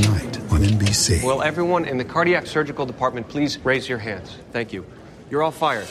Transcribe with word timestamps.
tonight 0.00 0.38
on 0.50 0.60
NBC. 0.60 1.24
Will 1.24 1.42
everyone 1.42 1.86
in 1.86 1.96
the 1.96 2.04
cardiac 2.04 2.46
surgical 2.46 2.84
department 2.84 3.26
please 3.28 3.58
raise 3.64 3.88
your 3.88 3.96
hands? 3.96 4.36
Thank 4.52 4.70
you. 4.70 4.84
You're 5.30 5.42
all 5.42 5.50
fired. 5.50 5.88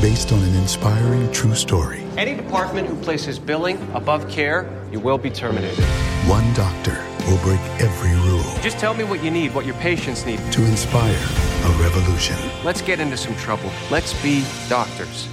Based 0.00 0.32
on 0.32 0.42
an 0.42 0.56
inspiring 0.56 1.30
true 1.30 1.54
story. 1.54 2.02
Any 2.16 2.34
department 2.34 2.88
who 2.88 2.96
places 2.96 3.38
billing 3.38 3.78
above 3.94 4.28
care, 4.28 4.68
you 4.90 4.98
will 4.98 5.18
be 5.18 5.30
terminated. 5.30 5.84
One 6.26 6.52
doctor 6.54 7.00
will 7.28 7.38
break 7.38 7.60
every 7.80 8.10
rule 8.28 8.42
Just 8.60 8.78
tell 8.78 8.92
me 8.92 9.04
what 9.04 9.22
you 9.22 9.30
need, 9.30 9.54
what 9.54 9.64
your 9.66 9.76
patients 9.76 10.26
need. 10.26 10.40
to 10.50 10.64
inspire 10.64 11.14
a 11.14 11.70
revolution. 11.80 12.36
Let's 12.64 12.82
get 12.82 12.98
into 12.98 13.16
some 13.16 13.36
trouble. 13.36 13.70
Let's 13.88 14.20
be 14.20 14.44
doctors. 14.68 15.28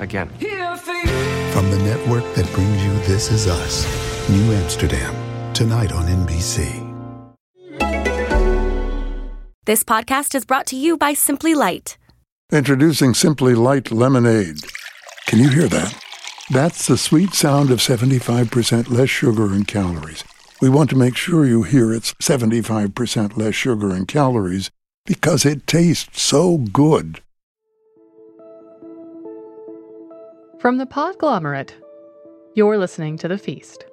Again. 0.00 0.28
From 1.52 1.70
the 1.70 1.78
network 1.84 2.24
that 2.34 2.50
brings 2.52 2.82
you 2.82 2.92
This 3.06 3.30
Is 3.30 3.46
Us, 3.46 3.86
New 4.28 4.52
Amsterdam, 4.54 5.14
tonight 5.54 5.92
on 5.92 6.06
NBC. 6.06 6.89
This 9.70 9.84
podcast 9.84 10.34
is 10.34 10.44
brought 10.44 10.66
to 10.66 10.76
you 10.76 10.96
by 10.96 11.14
Simply 11.14 11.54
Light. 11.54 11.96
Introducing 12.50 13.14
Simply 13.14 13.54
Light 13.54 13.92
Lemonade. 13.92 14.56
Can 15.26 15.38
you 15.38 15.48
hear 15.48 15.68
that? 15.68 15.96
That's 16.50 16.88
the 16.88 16.98
sweet 16.98 17.34
sound 17.34 17.70
of 17.70 17.78
75% 17.78 18.90
less 18.90 19.08
sugar 19.08 19.52
and 19.52 19.68
calories. 19.68 20.24
We 20.60 20.68
want 20.68 20.90
to 20.90 20.96
make 20.96 21.16
sure 21.16 21.46
you 21.46 21.62
hear 21.62 21.94
it's 21.94 22.14
75% 22.14 23.36
less 23.36 23.54
sugar 23.54 23.90
and 23.90 24.08
calories 24.08 24.72
because 25.06 25.46
it 25.46 25.68
tastes 25.68 26.20
so 26.20 26.58
good. 26.58 27.20
From 30.58 30.78
the 30.78 30.86
Podglomerate, 30.86 31.74
you're 32.56 32.76
listening 32.76 33.16
to 33.18 33.28
The 33.28 33.38
Feast. 33.38 33.84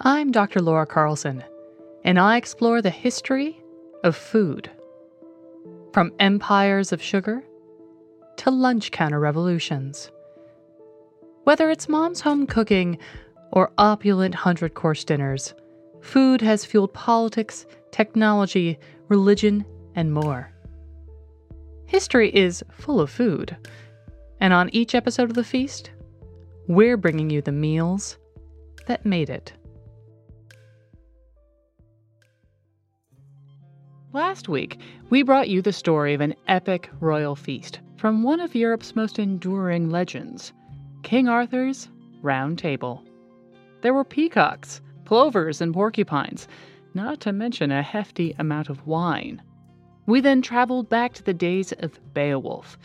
I'm 0.00 0.32
Dr. 0.32 0.60
Laura 0.60 0.84
Carlson, 0.84 1.44
and 2.02 2.18
I 2.18 2.38
explore 2.38 2.82
the 2.82 2.90
history 2.90 3.62
of 4.04 4.16
food. 4.16 4.70
From 5.92 6.12
empires 6.18 6.92
of 6.92 7.02
sugar 7.02 7.42
to 8.38 8.50
lunch 8.50 8.90
counter 8.90 9.20
revolutions. 9.20 10.10
Whether 11.44 11.70
it's 11.70 11.88
mom's 11.88 12.20
home 12.20 12.46
cooking 12.46 12.98
or 13.52 13.72
opulent 13.76 14.34
hundred 14.34 14.74
course 14.74 15.04
dinners, 15.04 15.54
food 16.00 16.40
has 16.40 16.64
fueled 16.64 16.94
politics, 16.94 17.66
technology, 17.90 18.78
religion, 19.08 19.64
and 19.94 20.12
more. 20.12 20.52
History 21.86 22.34
is 22.34 22.62
full 22.70 23.00
of 23.00 23.10
food, 23.10 23.56
and 24.40 24.52
on 24.52 24.70
each 24.72 24.94
episode 24.94 25.28
of 25.28 25.34
The 25.34 25.44
Feast, 25.44 25.90
we're 26.68 26.96
bringing 26.96 27.30
you 27.30 27.42
the 27.42 27.52
meals 27.52 28.16
that 28.86 29.04
made 29.04 29.28
it. 29.28 29.52
Last 34.12 34.48
week, 34.48 34.80
we 35.08 35.22
brought 35.22 35.48
you 35.48 35.62
the 35.62 35.72
story 35.72 36.14
of 36.14 36.20
an 36.20 36.34
epic 36.48 36.90
royal 36.98 37.36
feast 37.36 37.78
from 37.96 38.24
one 38.24 38.40
of 38.40 38.56
Europe's 38.56 38.96
most 38.96 39.20
enduring 39.20 39.88
legends 39.88 40.52
King 41.04 41.28
Arthur's 41.28 41.88
Round 42.20 42.58
Table. 42.58 43.04
There 43.82 43.94
were 43.94 44.02
peacocks, 44.02 44.80
plovers, 45.04 45.60
and 45.60 45.72
porcupines, 45.72 46.48
not 46.92 47.20
to 47.20 47.32
mention 47.32 47.70
a 47.70 47.82
hefty 47.82 48.34
amount 48.36 48.68
of 48.68 48.84
wine. 48.84 49.40
We 50.06 50.20
then 50.20 50.42
traveled 50.42 50.88
back 50.88 51.12
to 51.12 51.22
the 51.22 51.32
days 51.32 51.70
of 51.78 52.00
Beowulf, 52.12 52.76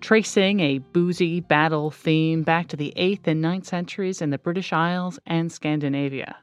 tracing 0.00 0.60
a 0.60 0.78
boozy 0.78 1.40
battle 1.40 1.90
theme 1.90 2.42
back 2.42 2.68
to 2.68 2.76
the 2.76 2.94
8th 2.96 3.26
and 3.26 3.44
9th 3.44 3.66
centuries 3.66 4.22
in 4.22 4.30
the 4.30 4.38
British 4.38 4.72
Isles 4.72 5.18
and 5.26 5.52
Scandinavia. 5.52 6.36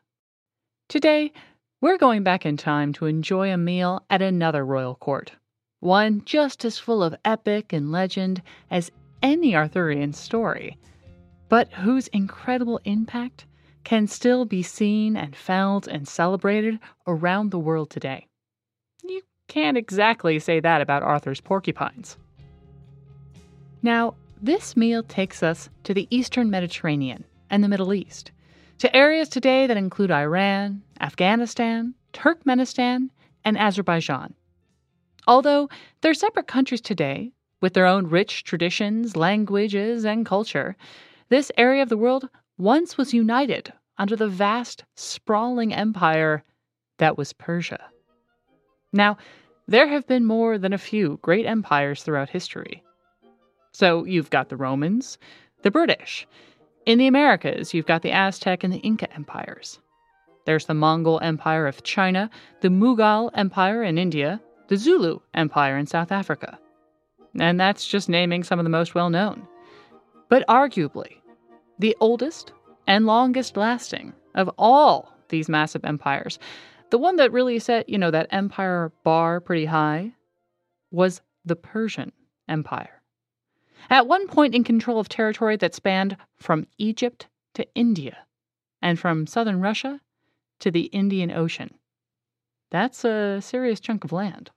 Today, 0.90 1.32
we're 1.82 1.98
going 1.98 2.24
back 2.24 2.46
in 2.46 2.56
time 2.58 2.94
to 2.94 3.08
enjoy 3.08 3.52
a 3.52 3.58
meal 3.58 4.06
at 4.12 4.22
another 4.22 4.64
royal 4.64 4.94
court, 4.94 5.32
one 5.80 6.22
just 6.26 6.64
as 6.64 6.78
full 6.78 7.02
of 7.04 7.16
epic 7.26 7.74
and 7.74 7.92
legend 7.92 8.40
as 8.70 8.92
any 9.24 9.56
Arthurian 9.56 10.14
story, 10.14 10.78
but 11.50 11.74
whose 11.74 12.08
incredible 12.10 12.80
impact 12.86 13.48
can 13.84 14.06
still 14.06 14.46
be 14.46 14.62
seen 14.62 15.18
and 15.18 15.36
felt 15.36 15.88
and 15.88 16.08
celebrated 16.08 16.80
around 17.08 17.50
the 17.50 17.60
world 17.60 17.90
today. 17.90 18.28
You 19.04 19.24
can't 19.48 19.76
exactly 19.76 20.38
say 20.38 20.60
that 20.60 20.82
about 20.82 21.02
Arthur's 21.02 21.42
porcupines. 21.42 22.16
Now, 23.82 24.14
this 24.40 24.78
meal 24.78 25.02
takes 25.02 25.42
us 25.42 25.70
to 25.84 25.96
the 25.96 26.08
eastern 26.12 26.52
Mediterranean 26.52 27.26
and 27.50 27.64
the 27.64 27.68
Middle 27.68 27.92
East, 27.92 28.32
to 28.82 28.96
areas 28.96 29.30
today 29.30 29.68
that 29.68 29.78
include 29.78 30.10
Iran, 30.10 30.82
Afghanistan, 31.00 31.94
Turkmenistan, 32.14 33.12
and 33.46 33.56
Azerbaijan. 33.56 34.34
Although 35.28 35.70
they're 36.02 36.16
separate 36.16 36.48
countries 36.48 36.82
today, 36.82 37.32
with 37.62 37.76
their 37.76 37.86
own 37.86 38.08
rich 38.08 38.44
traditions, 38.44 39.16
languages, 39.16 40.04
and 40.04 40.26
culture, 40.26 40.76
this 41.30 41.52
area 41.60 41.84
of 41.84 41.90
the 41.90 41.98
world 41.98 42.28
once 42.58 42.98
was 42.98 43.14
united 43.14 43.72
under 44.00 44.16
the 44.16 44.28
vast, 44.28 44.84
sprawling 44.96 45.72
empire 45.72 46.44
that 46.98 47.20
was 47.20 47.34
Persia. 47.34 47.86
Now, 48.92 49.16
there 49.68 49.90
have 49.90 50.08
been 50.08 50.26
more 50.26 50.58
than 50.58 50.74
a 50.74 50.80
few 50.80 51.20
great 51.22 51.46
empires 51.46 52.02
throughout 52.02 52.32
history. 52.32 52.84
So 53.74 54.06
you've 54.06 54.32
got 54.32 54.50
the 54.50 54.58
Romans, 54.58 55.20
the 55.62 55.70
British. 55.70 56.26
In 56.86 56.98
the 56.98 57.08
Americas, 57.08 57.74
you've 57.74 57.86
got 57.86 58.02
the 58.02 58.12
Aztec 58.12 58.64
and 58.64 58.74
the 58.74 58.80
Inca 58.80 59.14
empires. 59.14 59.80
There's 60.46 60.66
the 60.66 60.74
Mongol 60.74 61.20
Empire 61.22 61.68
of 61.68 61.84
China, 61.84 62.30
the 62.62 62.70
Mughal 62.70 63.30
Empire 63.36 63.84
in 63.84 64.00
India, 64.00 64.42
the 64.68 64.78
Zulu 64.78 65.20
Empire 65.36 65.78
in 65.78 65.86
South 65.86 66.12
Africa. 66.12 66.58
And 67.40 67.60
that's 67.60 67.88
just 67.88 68.10
naming 68.10 68.44
some 68.44 68.60
of 68.60 68.66
the 68.66 68.70
most 68.70 68.96
well 68.96 69.12
known. 69.12 69.48
But 70.28 70.48
arguably, 70.48 71.18
the 71.78 71.96
oldest 72.00 72.52
and 72.88 73.06
longest 73.06 73.58
lasting 73.58 74.14
of 74.34 74.50
all 74.58 75.14
these 75.30 75.50
massive 75.50 75.86
empires, 75.86 76.40
the 76.90 76.98
one 76.98 77.18
that 77.18 77.32
really 77.32 77.60
set, 77.60 77.88
you 77.90 77.98
know, 78.00 78.12
that 78.12 78.28
empire 78.32 78.92
bar 79.04 79.40
pretty 79.40 79.66
high, 79.66 80.14
was 80.90 81.22
the 81.46 81.56
Persian 81.56 82.12
Empire. 82.50 83.01
At 83.90 84.08
one 84.08 84.28
point 84.28 84.56
in 84.56 84.64
control 84.64 85.00
of 85.00 85.10
territory 85.10 85.58
that 85.58 85.76
spanned 85.76 86.18
from 86.38 86.68
Egypt 86.78 87.28
to 87.56 87.68
India, 87.76 88.18
and 88.82 89.00
from 89.00 89.28
southern 89.28 89.60
Russia 89.60 90.02
to 90.60 90.72
the 90.72 90.86
Indian 90.86 91.32
Ocean. 91.32 91.74
That's 92.70 93.04
a 93.04 93.42
serious 93.42 93.80
chunk 93.80 94.04
of 94.04 94.12
land. 94.12 94.52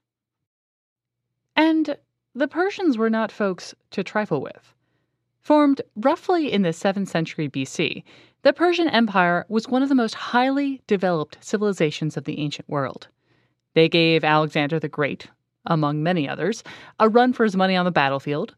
And 1.57 1.97
the 2.35 2.49
Persians 2.49 2.97
were 2.99 3.11
not 3.11 3.33
folks 3.33 3.75
to 3.91 4.05
trifle 4.05 4.41
with. 4.41 4.75
Formed 5.41 5.83
roughly 5.97 6.51
in 6.51 6.63
the 6.63 6.71
7th 6.71 7.09
century 7.09 7.49
BC, 7.49 8.03
the 8.43 8.53
Persian 8.53 8.89
Empire 8.89 9.45
was 9.49 9.69
one 9.69 9.83
of 9.83 9.89
the 9.89 9.95
most 9.95 10.15
highly 10.15 10.81
developed 10.87 11.39
civilizations 11.41 12.17
of 12.17 12.25
the 12.25 12.39
ancient 12.39 12.69
world. 12.69 13.09
They 13.75 13.89
gave 13.89 14.25
Alexander 14.25 14.79
the 14.79 14.89
Great, 14.89 15.29
among 15.67 16.03
many 16.03 16.29
others, 16.29 16.63
a 16.99 17.09
run 17.09 17.33
for 17.33 17.45
his 17.45 17.57
money 17.57 17.77
on 17.77 17.85
the 17.85 17.91
battlefield. 17.91 18.55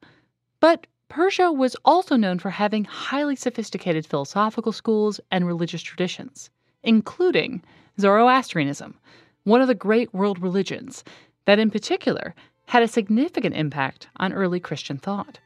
But 0.60 0.86
Persia 1.08 1.52
was 1.52 1.76
also 1.84 2.16
known 2.16 2.38
for 2.38 2.50
having 2.50 2.84
highly 2.84 3.36
sophisticated 3.36 4.06
philosophical 4.06 4.72
schools 4.72 5.20
and 5.30 5.46
religious 5.46 5.82
traditions, 5.82 6.50
including 6.82 7.62
Zoroastrianism, 8.00 8.98
one 9.44 9.60
of 9.60 9.68
the 9.68 9.74
great 9.74 10.12
world 10.12 10.40
religions 10.40 11.04
that, 11.44 11.58
in 11.58 11.70
particular, 11.70 12.34
had 12.66 12.82
a 12.82 12.88
significant 12.88 13.54
impact 13.54 14.08
on 14.16 14.32
early 14.32 14.58
Christian 14.58 14.98
thought. 14.98 15.38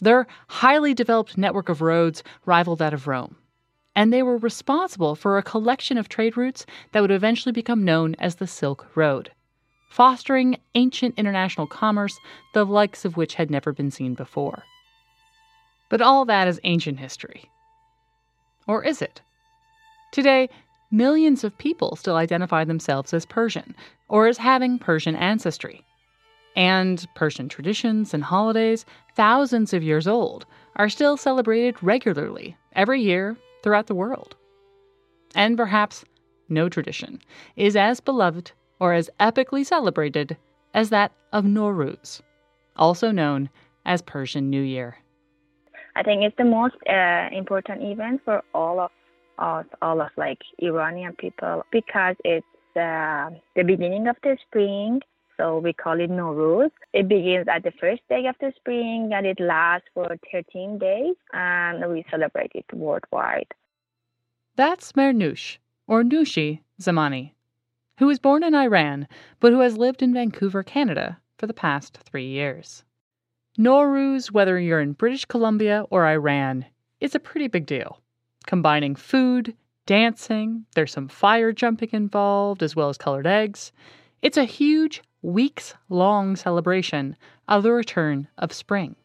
Their 0.00 0.26
highly 0.48 0.94
developed 0.94 1.36
network 1.38 1.68
of 1.68 1.80
roads 1.80 2.22
rivaled 2.46 2.78
that 2.78 2.94
of 2.94 3.06
Rome, 3.06 3.36
and 3.96 4.12
they 4.12 4.22
were 4.22 4.36
responsible 4.36 5.14
for 5.14 5.38
a 5.38 5.42
collection 5.42 5.98
of 5.98 6.08
trade 6.08 6.36
routes 6.36 6.66
that 6.92 7.00
would 7.00 7.10
eventually 7.10 7.52
become 7.52 7.84
known 7.84 8.14
as 8.18 8.36
the 8.36 8.46
Silk 8.46 8.86
Road, 8.94 9.32
fostering 9.94 10.56
ancient 10.74 11.14
international 11.16 11.68
commerce, 11.68 12.18
the 12.52 12.66
likes 12.66 13.04
of 13.04 13.16
which 13.16 13.34
had 13.34 13.48
never 13.48 13.72
been 13.72 13.92
seen 13.92 14.12
before. 14.12 14.64
But 15.88 16.02
all 16.02 16.24
that 16.24 16.48
is 16.48 16.58
ancient 16.64 16.98
history. 16.98 17.48
Or 18.66 18.84
is 18.84 19.00
it? 19.00 19.20
Today, 20.10 20.50
millions 20.90 21.44
of 21.44 21.56
people 21.58 21.94
still 21.94 22.16
identify 22.16 22.64
themselves 22.64 23.14
as 23.14 23.24
Persian 23.24 23.76
or 24.08 24.26
as 24.26 24.36
having 24.36 24.80
Persian 24.80 25.14
ancestry. 25.14 25.84
And 26.56 27.06
Persian 27.14 27.48
traditions 27.48 28.12
and 28.12 28.24
holidays, 28.24 28.84
thousands 29.14 29.72
of 29.72 29.84
years 29.84 30.08
old, 30.08 30.44
are 30.74 30.88
still 30.88 31.16
celebrated 31.16 31.80
regularly 31.84 32.56
every 32.72 33.00
year 33.00 33.36
throughout 33.62 33.86
the 33.86 33.94
world. 33.94 34.34
And 35.36 35.56
perhaps 35.56 36.04
no 36.48 36.68
tradition 36.68 37.20
is 37.54 37.76
as 37.76 38.00
beloved 38.00 38.50
or 38.84 38.92
as 38.92 39.08
epically 39.18 39.64
celebrated 39.64 40.36
as 40.74 40.90
that 40.90 41.10
of 41.32 41.42
Nowruz, 41.46 42.20
also 42.76 43.10
known 43.10 43.48
as 43.86 44.02
Persian 44.02 44.50
New 44.50 44.60
Year. 44.60 44.98
I 45.96 46.02
think 46.02 46.22
it's 46.22 46.36
the 46.36 46.44
most 46.44 46.74
uh, 46.86 47.28
important 47.32 47.82
event 47.82 48.20
for 48.26 48.42
all 48.52 48.80
of 48.80 48.90
us, 49.38 49.64
all 49.80 50.02
of 50.02 50.10
like 50.18 50.40
Iranian 50.58 51.14
people, 51.16 51.64
because 51.72 52.16
it's 52.26 52.46
uh, 52.76 53.30
the 53.56 53.64
beginning 53.64 54.06
of 54.06 54.16
the 54.22 54.36
spring. 54.46 55.00
So 55.38 55.60
we 55.60 55.72
call 55.72 55.98
it 55.98 56.10
Nowruz. 56.10 56.70
It 56.92 57.08
begins 57.08 57.46
at 57.48 57.62
the 57.62 57.72
first 57.80 58.02
day 58.10 58.26
of 58.26 58.34
the 58.38 58.52
spring 58.56 59.12
and 59.14 59.24
it 59.24 59.40
lasts 59.40 59.88
for 59.94 60.14
13 60.30 60.78
days 60.78 61.16
and 61.32 61.90
we 61.90 62.04
celebrate 62.10 62.52
it 62.54 62.66
worldwide. 62.74 63.50
That's 64.56 64.92
Mehrnoosh, 64.92 65.56
or 65.86 66.02
Nushi 66.02 66.60
Zamani, 66.78 67.32
who 67.98 68.06
was 68.06 68.18
born 68.18 68.42
in 68.42 68.54
Iran 68.54 69.06
but 69.40 69.52
who 69.52 69.60
has 69.60 69.76
lived 69.76 70.02
in 70.02 70.12
Vancouver, 70.14 70.62
Canada 70.62 71.18
for 71.38 71.46
the 71.46 71.54
past 71.54 71.98
three 71.98 72.26
years. 72.26 72.84
Nowruz, 73.58 74.32
whether 74.32 74.58
you're 74.58 74.80
in 74.80 74.92
British 74.92 75.24
Columbia 75.24 75.84
or 75.90 76.06
Iran, 76.06 76.66
is 77.00 77.14
a 77.14 77.20
pretty 77.20 77.46
big 77.46 77.66
deal. 77.66 78.00
Combining 78.46 78.96
food, 78.96 79.54
dancing, 79.86 80.66
there's 80.74 80.92
some 80.92 81.08
fire 81.08 81.52
jumping 81.52 81.90
involved, 81.92 82.62
as 82.62 82.74
well 82.74 82.88
as 82.88 82.98
colored 82.98 83.26
eggs. 83.26 83.72
It's 84.22 84.36
a 84.36 84.44
huge, 84.44 85.02
weeks 85.22 85.74
long 85.88 86.36
celebration 86.36 87.16
of 87.48 87.62
the 87.62 87.72
return 87.72 88.28
of 88.38 88.52
spring. 88.52 88.96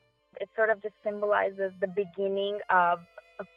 It 0.41 0.49
sort 0.55 0.69
of 0.69 0.81
just 0.81 0.95
symbolizes 1.03 1.71
the 1.79 1.87
beginning 1.87 2.59
of 2.69 2.99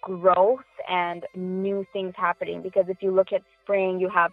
growth 0.01 0.61
and 0.89 1.25
new 1.35 1.85
things 1.93 2.15
happening 2.17 2.63
because 2.63 2.85
if 2.89 2.99
you 3.01 3.13
look 3.13 3.33
at 3.33 3.43
spring, 3.63 3.99
you 3.99 4.09
have 4.09 4.33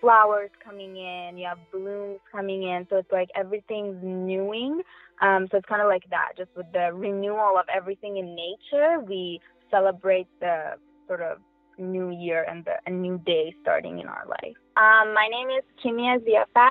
flowers 0.00 0.50
coming 0.64 0.96
in, 0.96 1.36
you 1.36 1.46
have 1.46 1.58
blooms 1.72 2.20
coming 2.30 2.62
in. 2.62 2.86
So 2.90 2.96
it's 2.96 3.10
like 3.12 3.28
everything's 3.34 3.96
newing. 4.02 4.82
Um, 5.20 5.48
so 5.50 5.58
it's 5.58 5.66
kind 5.66 5.82
of 5.82 5.88
like 5.88 6.04
that. 6.10 6.32
Just 6.36 6.50
with 6.56 6.66
the 6.72 6.90
renewal 6.92 7.58
of 7.58 7.66
everything 7.74 8.18
in 8.18 8.36
nature, 8.36 9.00
we 9.00 9.40
celebrate 9.70 10.28
the 10.40 10.74
sort 11.06 11.20
of 11.20 11.38
new 11.78 12.10
year 12.10 12.44
and 12.48 12.64
the, 12.64 12.72
a 12.86 12.90
new 12.90 13.18
day 13.24 13.54
starting 13.62 13.98
in 13.98 14.06
our 14.06 14.24
life. 14.26 14.56
Um, 14.76 15.14
my 15.14 15.28
name 15.30 15.48
is 15.48 15.64
Kimia 15.84 16.18
Ziafat. 16.20 16.70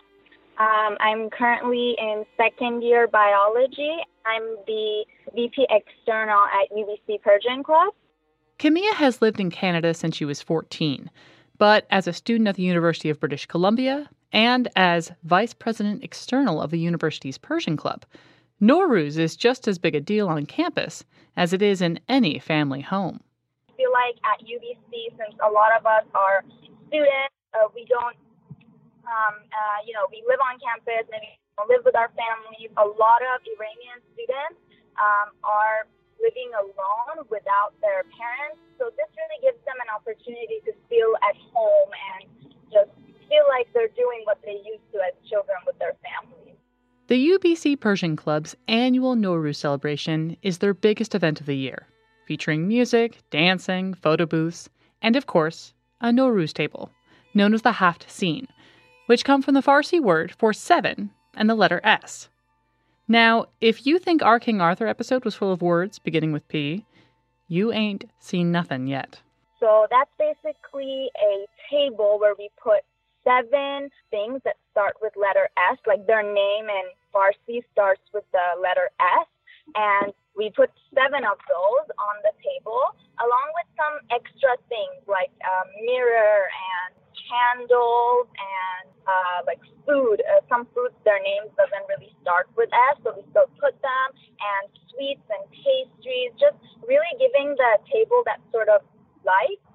Um, 0.59 0.97
I'm 0.99 1.29
currently 1.29 1.95
in 1.99 2.25
second 2.35 2.81
year 2.81 3.07
biology. 3.07 3.97
I'm 4.25 4.43
the 4.65 5.05
VP 5.35 5.67
external 5.69 6.43
at 6.45 6.71
UBC 6.75 7.21
Persian 7.21 7.63
Club. 7.63 7.93
Kimia 8.59 8.93
has 8.93 9.21
lived 9.21 9.39
in 9.39 9.51
Canada 9.51 9.93
since 9.93 10.15
she 10.15 10.25
was 10.25 10.41
14. 10.41 11.11
But 11.57 11.87
as 11.89 12.07
a 12.07 12.13
student 12.13 12.47
at 12.47 12.55
the 12.55 12.63
University 12.63 13.09
of 13.09 13.19
British 13.19 13.45
Columbia 13.45 14.09
and 14.31 14.67
as 14.75 15.11
vice 15.23 15.53
president 15.53 16.03
external 16.03 16.61
of 16.61 16.71
the 16.71 16.79
university's 16.79 17.37
Persian 17.37 17.77
Club, 17.77 18.05
Nowruz 18.61 19.17
is 19.17 19.35
just 19.35 19.67
as 19.67 19.77
big 19.77 19.95
a 19.95 20.01
deal 20.01 20.27
on 20.27 20.45
campus 20.45 21.03
as 21.35 21.53
it 21.53 21.61
is 21.61 21.81
in 21.81 21.99
any 22.09 22.39
family 22.39 22.81
home. 22.81 23.21
I 23.69 23.73
feel 23.77 23.91
like 23.93 24.17
at 24.25 24.41
UBC, 24.41 25.13
since 25.17 25.37
a 25.45 25.49
lot 25.49 25.69
of 25.77 25.85
us 25.85 26.05
are 26.13 26.43
students, 26.87 27.33
uh, 27.53 27.69
we 27.73 27.85
don't, 27.85 28.17
um, 29.05 29.35
uh, 29.53 29.79
you 29.85 29.93
know, 29.93 30.09
we 30.09 30.25
live 30.27 30.41
on 30.41 30.57
campus, 30.57 31.05
maybe 31.09 31.37
live 31.69 31.85
with 31.85 31.95
our 31.95 32.09
families. 32.13 32.69
A 32.77 32.85
lot 32.85 33.21
of 33.33 33.41
Iranian 33.45 34.01
students 34.13 34.57
um, 34.97 35.33
are 35.45 35.85
living 36.21 36.49
alone 36.57 37.25
without 37.29 37.77
their 37.81 38.05
parents. 38.17 38.57
So 38.81 38.89
this 38.97 39.09
really 39.13 39.39
gives 39.41 39.61
them 39.65 39.77
an 39.81 39.89
opportunity 39.93 40.61
to 40.65 40.73
feel 40.89 41.13
at 41.25 41.37
The 47.07 47.29
UBC 47.37 47.79
Persian 47.79 48.17
Club's 48.17 48.53
annual 48.67 49.15
Nowruz 49.15 49.55
celebration 49.55 50.35
is 50.41 50.57
their 50.57 50.73
biggest 50.73 51.15
event 51.15 51.39
of 51.39 51.45
the 51.45 51.55
year, 51.55 51.87
featuring 52.25 52.67
music, 52.67 53.19
dancing, 53.29 53.93
photo 53.93 54.25
booths, 54.25 54.67
and 55.01 55.15
of 55.15 55.25
course, 55.25 55.73
a 56.01 56.09
Nowruz 56.09 56.51
table, 56.51 56.91
known 57.33 57.53
as 57.53 57.61
the 57.61 57.71
Haft 57.71 58.11
Seen, 58.11 58.49
which 59.05 59.23
come 59.23 59.41
from 59.41 59.53
the 59.53 59.61
Farsi 59.61 60.01
word 60.01 60.33
for 60.37 60.51
seven 60.51 61.11
and 61.33 61.49
the 61.49 61.55
letter 61.55 61.79
S. 61.81 62.27
Now, 63.07 63.45
if 63.61 63.85
you 63.85 63.99
think 63.99 64.21
our 64.21 64.37
King 64.37 64.59
Arthur 64.59 64.85
episode 64.85 65.23
was 65.23 65.33
full 65.33 65.53
of 65.53 65.61
words 65.61 65.99
beginning 65.99 66.33
with 66.33 66.45
P, 66.49 66.85
you 67.47 67.71
ain't 67.71 68.03
seen 68.19 68.51
nothing 68.51 68.85
yet. 68.85 69.21
So 69.61 69.87
that's 69.89 70.11
basically 70.19 71.09
a 71.23 71.45
table 71.71 72.19
where 72.19 72.35
we 72.37 72.49
put 72.61 72.81
seven 73.27 73.91
things 74.09 74.39
that 74.47 74.55
start 74.71 74.95
with 75.03 75.11
letter 75.19 75.51
S, 75.71 75.77
like 75.85 76.07
their 76.07 76.23
name 76.23 76.71
in 76.71 76.85
Farsi 77.11 77.59
starts 77.75 78.01
with 78.13 78.23
the 78.31 78.47
letter 78.63 78.87
S. 78.99 79.27
And 79.75 80.13
we 80.31 80.47
put 80.55 80.71
seven 80.95 81.27
of 81.27 81.35
those 81.43 81.87
on 81.99 82.15
the 82.23 82.31
table, 82.39 82.79
along 83.19 83.47
with 83.59 83.67
some 83.75 83.99
extra 84.15 84.55
things 84.71 85.03
like 85.03 85.33
a 85.43 85.55
mirror 85.83 86.47
and 86.47 86.95
candles 87.27 88.31
and 88.31 88.87
uh, 89.03 89.39
like 89.43 89.59
food. 89.83 90.23
Uh, 90.23 90.39
some 90.47 90.63
foods, 90.71 90.95
their 91.03 91.19
names 91.19 91.51
doesn't 91.59 91.83
really 91.91 92.15
start 92.23 92.47
with 92.55 92.71
S, 92.71 92.95
so 93.03 93.11
we 93.11 93.27
still 93.35 93.51
put 93.59 93.75
them, 93.83 94.07
and 94.39 94.71
sweets 94.93 95.25
and 95.27 95.43
pastries, 95.51 96.31
just 96.39 96.55
really 96.87 97.11
giving 97.19 97.51
the 97.59 97.71
table 97.91 98.23
that 98.23 98.39
sort 98.55 98.71
of 98.71 98.85
life. 99.27 99.66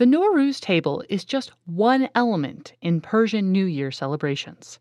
The 0.00 0.06
Nowruz 0.06 0.60
table 0.60 1.04
is 1.10 1.26
just 1.26 1.52
one 1.66 2.08
element 2.14 2.72
in 2.80 3.02
Persian 3.02 3.52
New 3.52 3.66
Year 3.66 3.90
celebrations. 3.90 4.78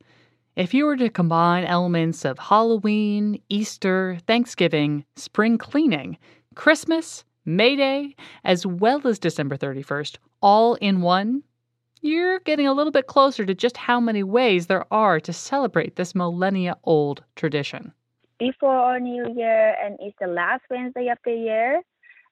If 0.56 0.74
you 0.74 0.86
were 0.86 0.96
to 0.96 1.10
combine 1.10 1.66
elements 1.66 2.24
of 2.24 2.40
Halloween, 2.40 3.42
Easter, 3.50 4.18
Thanksgiving, 4.28 5.04
spring 5.18 5.58
cleaning, 5.58 6.18
Christmas, 6.56 7.26
May 7.44 7.76
Day, 7.76 8.16
as 8.46 8.66
well 8.66 9.06
as 9.06 9.20
December 9.20 9.58
31st, 9.58 10.20
all 10.42 10.76
in 10.76 11.02
one, 11.02 11.44
you're 12.00 12.40
getting 12.40 12.68
a 12.68 12.74
little 12.74 12.94
bit 12.94 13.08
closer 13.08 13.46
to 13.46 13.54
just 13.54 13.76
how 13.76 14.00
many 14.00 14.24
ways 14.24 14.68
there 14.68 14.86
are 14.90 15.20
to 15.20 15.34
celebrate 15.34 15.98
this 15.98 16.16
millennia 16.16 16.78
old 16.86 17.26
tradition. 17.36 17.92
Before 18.40 18.74
our 18.74 19.02
New 19.02 19.34
Year 19.36 19.76
and 19.84 19.98
it's 20.00 20.16
the 20.22 20.28
last 20.28 20.62
Wednesday 20.70 21.10
of 21.10 21.18
the 21.26 21.34
year, 21.34 21.82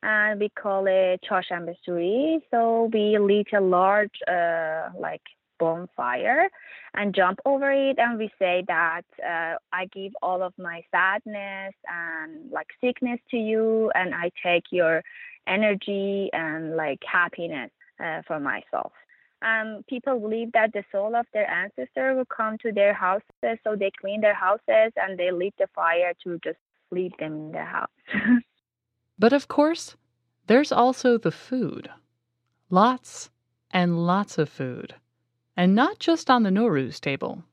and 0.03 0.39
we 0.39 0.49
call 0.49 0.85
it 0.87 1.21
Chashanbe 1.29 1.75
Suri. 1.87 2.39
So 2.51 2.89
we 2.93 3.17
lit 3.17 3.47
a 3.53 3.61
large, 3.61 4.19
uh, 4.27 4.89
like 4.99 5.21
bonfire 5.59 6.49
and 6.93 7.15
jump 7.15 7.39
over 7.45 7.71
it 7.71 7.97
and 7.97 8.17
we 8.17 8.29
say 8.37 8.63
that 8.67 9.01
uh, 9.23 9.55
i 9.73 9.85
give 9.91 10.11
all 10.21 10.43
of 10.43 10.53
my 10.57 10.83
sadness 10.91 11.73
and 11.87 12.51
like 12.51 12.67
sickness 12.79 13.19
to 13.29 13.37
you 13.37 13.91
and 13.95 14.13
i 14.13 14.29
take 14.43 14.65
your 14.71 15.01
energy 15.47 16.29
and 16.33 16.75
like 16.75 16.99
happiness 17.11 17.71
uh, 18.03 18.21
for 18.27 18.39
myself 18.39 18.91
um, 19.41 19.83
people 19.87 20.19
believe 20.19 20.51
that 20.53 20.73
the 20.73 20.83
soul 20.91 21.15
of 21.15 21.25
their 21.33 21.49
ancestor 21.49 22.15
will 22.15 22.25
come 22.25 22.57
to 22.63 22.71
their 22.71 22.93
houses, 22.93 23.59
so 23.63 23.75
they 23.75 23.91
clean 24.01 24.19
their 24.19 24.33
houses 24.33 24.91
and 24.95 25.17
they 25.17 25.29
lit 25.31 25.53
the 25.59 25.67
fire 25.75 26.13
to 26.23 26.39
just 26.43 26.57
leave 26.89 27.11
them 27.19 27.33
in 27.33 27.51
the 27.51 27.63
house. 27.63 27.89
but 29.19 29.33
of 29.33 29.47
course, 29.47 29.95
there's 30.47 30.71
also 30.71 31.17
the 31.17 31.31
food. 31.31 31.89
Lots 32.69 33.29
and 33.71 34.05
lots 34.05 34.37
of 34.37 34.49
food. 34.49 34.95
And 35.55 35.73
not 35.73 35.99
just 35.99 36.29
on 36.29 36.43
the 36.43 36.49
Nowruz 36.49 36.99
table. 36.99 37.43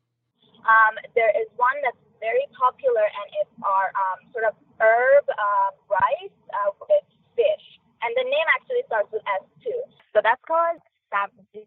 Um, 0.65 0.95
there 1.15 1.31
is 1.41 1.49
one 1.57 1.77
that's 1.83 1.97
very 2.21 2.47
popular, 2.57 3.05
and 3.05 3.27
it's 3.41 3.55
our 3.65 3.89
um, 3.97 4.19
sort 4.33 4.45
of 4.45 4.55
herb 4.81 5.25
uh, 5.29 5.71
rice 5.89 6.39
uh, 6.53 6.71
with 6.81 7.05
fish. 7.37 7.67
And 8.03 8.13
the 8.17 8.25
name 8.25 8.49
actually 8.57 8.85
starts 8.87 9.09
with 9.13 9.23
S 9.41 9.45
too. 9.65 9.81
So 10.13 10.21
that's 10.23 10.41
called 10.47 10.81
sabzi, 11.13 11.65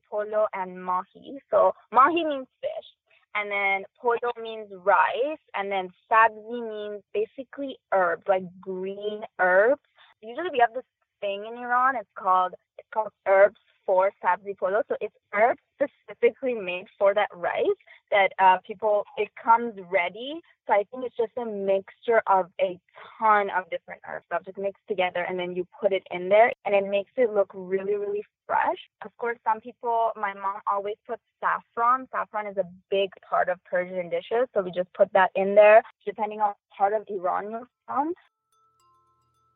and 0.54 0.84
mahi. 0.84 1.42
So 1.50 1.74
mahi 1.92 2.24
means 2.26 2.48
fish, 2.62 2.88
and 3.36 3.52
then 3.52 3.84
polo 4.00 4.32
means 4.42 4.68
rice, 4.84 5.44
and 5.56 5.72
then 5.72 5.90
sabzi 6.12 6.62
means 6.62 7.04
basically 7.14 7.78
herbs, 7.94 8.24
like 8.28 8.44
green 8.62 9.22
herbs. 9.40 9.82
Usually 10.22 10.50
we 10.52 10.60
have 10.60 10.74
this 10.74 10.86
thing 11.22 11.46
in 11.46 11.58
Iran. 11.58 11.96
It's 11.96 12.10
called 12.18 12.54
it's 12.78 12.88
called 12.94 13.12
herbs 13.28 13.58
for 13.88 14.12
sabzi 14.24 14.56
polo. 14.56 14.84
So 14.90 14.96
it's 15.02 15.16
herbs 15.34 15.62
specifically 15.76 16.54
made 16.54 16.86
for 17.00 17.16
that 17.16 17.30
rice 17.34 17.66
that 18.12 18.30
uh, 18.38 18.58
people, 18.68 19.04
it 19.18 19.30
comes 19.42 19.74
ready. 19.90 20.40
So 20.68 20.74
I 20.74 20.84
think 20.92 21.06
it's 21.06 21.16
just 21.16 21.32
a 21.38 21.46
mixture 21.46 22.22
of 22.28 22.48
a 22.62 22.78
ton 23.18 23.50
of 23.58 23.70
different 23.72 24.02
herbs 24.08 24.26
that 24.30 24.46
just 24.46 24.58
mixed 24.58 24.84
together 24.88 25.26
and 25.28 25.40
then 25.40 25.56
you 25.56 25.66
put 25.82 25.94
it 25.94 26.04
in 26.12 26.28
there 26.30 26.52
and 26.66 26.76
it 26.76 26.88
makes 26.90 27.12
it 27.16 27.34
look 27.34 27.50
really, 27.54 27.96
really 27.96 28.24
fresh. 28.46 28.78
Of 29.06 29.16
course, 29.18 29.38
some 29.46 29.62
people, 29.62 30.12
my 30.16 30.34
mom 30.34 30.62
always 30.72 30.98
puts 31.08 31.22
saffron. 31.40 32.08
Saffron 32.12 32.48
is 32.48 32.58
a 32.58 32.66
big 32.92 33.10
part 33.28 33.48
of 33.48 33.58
Persian 33.64 34.10
dishes. 34.10 34.48
So 34.54 34.62
we 34.62 34.72
just 34.72 34.94
put 34.94 35.12
that 35.14 35.32
in 35.36 35.56
there 35.56 35.82
depending 36.06 36.42
on 36.42 36.54
part 36.78 36.94
of 36.94 37.04
Iran 37.08 37.50
you're 37.50 37.68
from. 37.86 38.14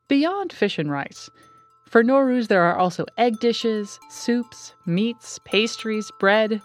Beyond 0.08 0.52
fish 0.52 0.78
and 0.78 0.90
rice, 0.90 1.30
for 1.92 2.02
Nowruz, 2.02 2.48
there 2.48 2.62
are 2.62 2.76
also 2.76 3.04
egg 3.18 3.38
dishes, 3.38 4.00
soups, 4.08 4.74
meats, 4.86 5.38
pastries, 5.44 6.10
bread. 6.18 6.62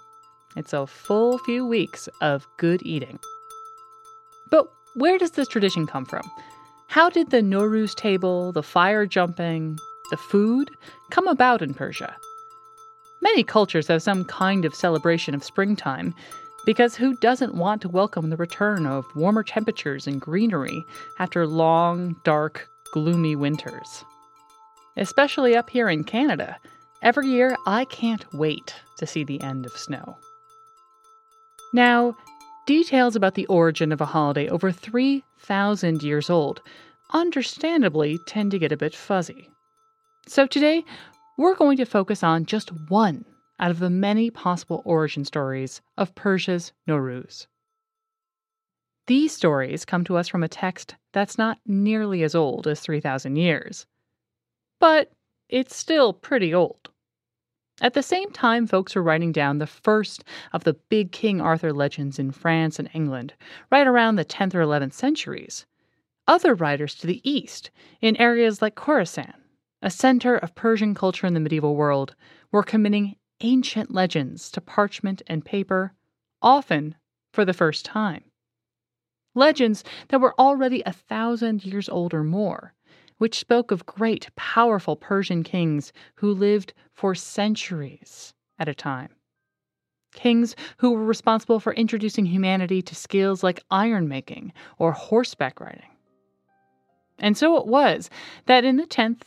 It's 0.55 0.71
a 0.71 0.87
full 0.87 1.37
few 1.39 1.65
weeks 1.65 2.07
of 2.21 2.47
good 2.55 2.81
eating. 2.85 3.19
But 4.49 4.71
where 4.95 5.17
does 5.17 5.31
this 5.31 5.49
tradition 5.49 5.85
come 5.85 6.05
from? 6.05 6.23
How 6.87 7.09
did 7.09 7.29
the 7.29 7.41
Nowruz 7.41 7.93
table, 7.93 8.53
the 8.53 8.63
fire 8.63 9.05
jumping, 9.05 9.77
the 10.11 10.17
food, 10.17 10.71
come 11.09 11.27
about 11.27 11.61
in 11.61 11.73
Persia. 11.73 12.15
Many 13.21 13.43
cultures 13.43 13.87
have 13.87 14.01
some 14.01 14.23
kind 14.25 14.63
of 14.63 14.73
celebration 14.73 15.35
of 15.35 15.43
springtime, 15.43 16.13
because 16.65 16.95
who 16.95 17.17
doesn't 17.17 17.55
want 17.55 17.81
to 17.81 17.89
welcome 17.89 18.29
the 18.29 18.37
return 18.37 18.85
of 18.85 19.05
warmer 19.15 19.43
temperatures 19.43 20.07
and 20.07 20.21
greenery 20.21 20.85
after 21.19 21.45
long, 21.45 22.15
dark, 22.23 22.69
gloomy 22.93 23.35
winters? 23.35 24.05
Especially 24.97 25.55
up 25.55 25.69
here 25.69 25.89
in 25.89 26.03
Canada, 26.03 26.57
every 27.03 27.27
year 27.27 27.55
I 27.67 27.85
can't 27.85 28.25
wait 28.33 28.73
to 28.97 29.05
see 29.05 29.23
the 29.23 29.39
end 29.41 29.65
of 29.67 29.77
snow. 29.77 30.17
Now, 31.71 32.17
details 32.65 33.15
about 33.15 33.35
the 33.35 33.45
origin 33.45 33.91
of 33.91 34.01
a 34.01 34.05
holiday 34.05 34.49
over 34.49 34.71
3,000 34.71 36.01
years 36.01 36.29
old 36.29 36.61
understandably 37.13 38.17
tend 38.25 38.51
to 38.51 38.59
get 38.59 38.71
a 38.71 38.77
bit 38.77 38.95
fuzzy. 38.95 39.49
So 40.27 40.47
today, 40.47 40.83
we're 41.37 41.55
going 41.55 41.77
to 41.77 41.85
focus 41.85 42.23
on 42.23 42.45
just 42.45 42.71
one 42.89 43.23
out 43.59 43.71
of 43.71 43.79
the 43.79 43.89
many 43.89 44.31
possible 44.31 44.81
origin 44.83 45.23
stories 45.23 45.81
of 45.97 46.15
Persia's 46.15 46.73
Nowruz. 46.87 47.45
These 49.05 49.31
stories 49.31 49.85
come 49.85 50.03
to 50.05 50.17
us 50.17 50.27
from 50.27 50.43
a 50.43 50.49
text 50.49 50.95
that's 51.13 51.37
not 51.37 51.59
nearly 51.65 52.23
as 52.23 52.35
old 52.35 52.67
as 52.67 52.81
3,000 52.81 53.35
years, 53.35 53.85
but 54.79 55.11
it's 55.49 55.75
still 55.75 56.13
pretty 56.13 56.53
old. 56.53 56.89
At 57.79 57.93
the 57.93 58.01
same 58.03 58.31
time, 58.31 58.65
folks 58.65 58.95
were 58.95 59.03
writing 59.03 59.31
down 59.31 59.59
the 59.59 59.67
first 59.67 60.23
of 60.51 60.63
the 60.63 60.73
big 60.73 61.11
King 61.11 61.39
Arthur 61.39 61.71
legends 61.71 62.17
in 62.17 62.31
France 62.31 62.79
and 62.79 62.89
England, 62.93 63.33
right 63.71 63.85
around 63.85 64.15
the 64.15 64.25
10th 64.25 64.55
or 64.55 64.61
11th 64.61 64.93
centuries. 64.93 65.65
Other 66.27 66.55
writers 66.55 66.95
to 66.95 67.07
the 67.07 67.21
east, 67.29 67.69
in 68.01 68.17
areas 68.17 68.61
like 68.61 68.75
Khorasan, 68.75 69.33
a 69.81 69.91
center 69.91 70.35
of 70.35 70.55
Persian 70.55 70.95
culture 70.95 71.27
in 71.27 71.35
the 71.35 71.39
medieval 71.39 71.75
world, 71.75 72.15
were 72.51 72.63
committing 72.63 73.15
ancient 73.41 73.93
legends 73.93 74.49
to 74.51 74.61
parchment 74.61 75.21
and 75.27 75.45
paper, 75.45 75.93
often 76.41 76.95
for 77.31 77.45
the 77.45 77.53
first 77.53 77.85
time. 77.85 78.23
Legends 79.35 79.83
that 80.07 80.19
were 80.19 80.33
already 80.39 80.81
a 80.85 80.91
thousand 80.91 81.63
years 81.63 81.87
old 81.87 82.11
or 82.11 82.23
more, 82.23 82.73
which 83.17 83.39
spoke 83.39 83.71
of 83.71 83.85
great, 83.85 84.29
powerful 84.35 84.95
Persian 84.95 85.43
kings 85.43 85.91
who 86.15 86.31
lived 86.31 86.73
for 86.93 87.15
centuries 87.15 88.33
at 88.59 88.67
a 88.67 88.75
time. 88.75 89.09
Kings 90.13 90.55
who 90.77 90.91
were 90.91 91.03
responsible 91.03 91.59
for 91.59 91.73
introducing 91.73 92.25
humanity 92.25 92.81
to 92.81 92.95
skills 92.95 93.43
like 93.43 93.63
iron 93.69 94.07
making 94.07 94.53
or 94.77 94.91
horseback 94.91 95.59
riding. 95.59 95.89
And 97.19 97.37
so 97.37 97.57
it 97.57 97.67
was 97.67 98.09
that 98.45 98.63
in 98.63 98.77
the 98.77 98.85
10th, 98.85 99.23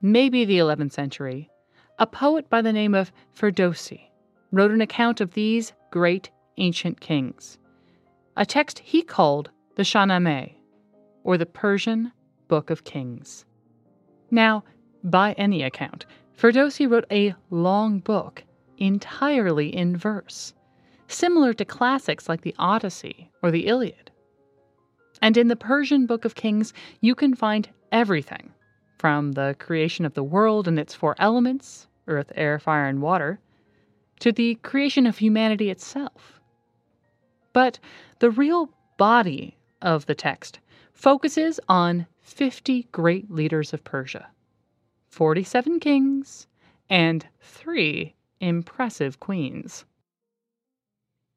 maybe 0.00 0.44
the 0.44 0.58
11th 0.58 0.92
century, 0.92 1.50
a 1.98 2.06
poet 2.06 2.50
by 2.50 2.60
the 2.60 2.72
name 2.72 2.94
of 2.94 3.12
Ferdowsi 3.34 4.10
wrote 4.52 4.70
an 4.70 4.80
account 4.80 5.20
of 5.20 5.32
these 5.32 5.72
great 5.90 6.30
ancient 6.58 7.00
kings, 7.00 7.58
a 8.36 8.46
text 8.46 8.78
he 8.80 9.02
called 9.02 9.50
the 9.76 9.82
Shahnameh, 9.82 10.54
or 11.24 11.38
the 11.38 11.46
Persian 11.46 12.12
Book 12.48 12.70
of 12.70 12.84
Kings. 12.84 13.44
Now, 14.30 14.64
by 15.02 15.32
any 15.34 15.62
account, 15.62 16.06
Ferdowsi 16.36 16.90
wrote 16.90 17.06
a 17.10 17.34
long 17.50 18.00
book 18.00 18.44
entirely 18.78 19.74
in 19.74 19.96
verse, 19.96 20.54
similar 21.08 21.52
to 21.54 21.64
classics 21.64 22.28
like 22.28 22.42
the 22.42 22.54
Odyssey 22.58 23.30
or 23.42 23.50
the 23.50 23.66
Iliad. 23.66 24.10
And 25.22 25.36
in 25.36 25.48
the 25.48 25.56
Persian 25.56 26.06
Book 26.06 26.24
of 26.24 26.34
Kings, 26.34 26.72
you 27.00 27.14
can 27.14 27.34
find 27.34 27.68
everything 27.92 28.52
from 28.98 29.32
the 29.32 29.54
creation 29.58 30.04
of 30.04 30.14
the 30.14 30.24
world 30.24 30.66
and 30.66 30.78
its 30.78 30.94
four 30.94 31.14
elements 31.18 31.86
earth, 32.06 32.32
air, 32.34 32.58
fire, 32.58 32.86
and 32.86 33.00
water 33.00 33.38
to 34.20 34.32
the 34.32 34.56
creation 34.56 35.06
of 35.06 35.18
humanity 35.18 35.70
itself. 35.70 36.40
But 37.52 37.78
the 38.18 38.30
real 38.30 38.70
body 38.98 39.56
of 39.80 40.06
the 40.06 40.14
text 40.14 40.60
focuses 40.94 41.60
on 41.68 42.06
50 42.22 42.88
great 42.92 43.30
leaders 43.30 43.72
of 43.72 43.84
Persia, 43.84 44.28
47 45.10 45.78
kings, 45.80 46.46
and 46.88 47.26
three 47.40 48.14
impressive 48.40 49.20
queens. 49.20 49.84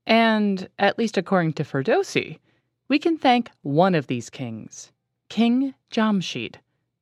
And, 0.05 0.69
at 0.79 0.97
least 0.97 1.17
according 1.17 1.53
to 1.53 1.63
Ferdowsi, 1.63 2.39
we 2.87 2.97
can 2.97 3.17
thank 3.17 3.51
one 3.63 3.93
of 3.95 4.07
these 4.07 4.29
kings, 4.29 4.91
King 5.27 5.73
Jamshid, 5.91 6.55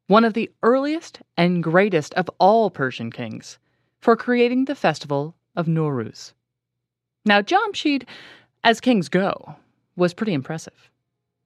one 0.08 0.24
of 0.24 0.34
the 0.34 0.52
earliest 0.64 1.22
and 1.38 1.62
greatest 1.62 2.14
of 2.16 2.30
all 2.40 2.72
Persian 2.72 3.12
kings, 3.12 3.60
for 4.00 4.16
creating 4.16 4.66
the 4.66 4.76
festival 4.76 5.36
of 5.56 5.68
Nowruz. 5.68 6.34
Now, 7.26 7.42
Jamshid, 7.42 8.08
as 8.64 8.82
kings 8.82 9.10
go, 9.10 9.56
was 9.96 10.14
pretty 10.14 10.34
impressive. 10.34 10.90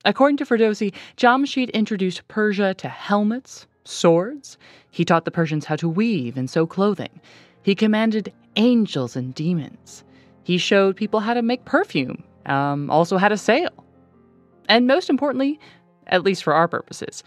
According 0.05 0.37
to 0.37 0.45
Ferdowsi, 0.45 0.93
Jamshid 1.17 1.71
introduced 1.73 2.27
Persia 2.29 2.73
to 2.75 2.87
helmets, 2.87 3.67
swords. 3.83 4.57
He 4.91 5.03
taught 5.03 5.25
the 5.25 5.31
Persians 5.31 5.65
how 5.65 5.75
to 5.75 5.89
weave 5.89 6.37
and 6.37 6.49
sew 6.49 6.65
clothing. 6.65 7.19
He 7.63 7.75
commanded 7.75 8.33
angels 8.55 9.15
and 9.15 9.35
demons. 9.35 10.03
He 10.43 10.57
showed 10.57 10.95
people 10.95 11.19
how 11.19 11.33
to 11.33 11.41
make 11.41 11.65
perfume, 11.65 12.23
um, 12.45 12.89
also 12.89 13.17
how 13.17 13.27
to 13.27 13.37
sail. 13.37 13.69
And 14.69 14.87
most 14.87 15.09
importantly, 15.09 15.59
at 16.07 16.23
least 16.23 16.43
for 16.43 16.53
our 16.53 16.67
purposes, 16.67 17.23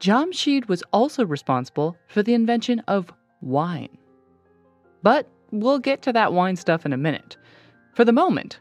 Jamshid 0.00 0.68
was 0.68 0.82
also 0.92 1.24
responsible 1.24 1.96
for 2.08 2.22
the 2.22 2.34
invention 2.34 2.80
of 2.88 3.12
wine. 3.40 3.96
But 5.02 5.28
we'll 5.52 5.78
get 5.78 6.02
to 6.02 6.12
that 6.12 6.32
wine 6.32 6.56
stuff 6.56 6.84
in 6.84 6.92
a 6.92 6.96
minute. 6.96 7.36
For 7.94 8.04
the 8.04 8.12
moment, 8.12 8.58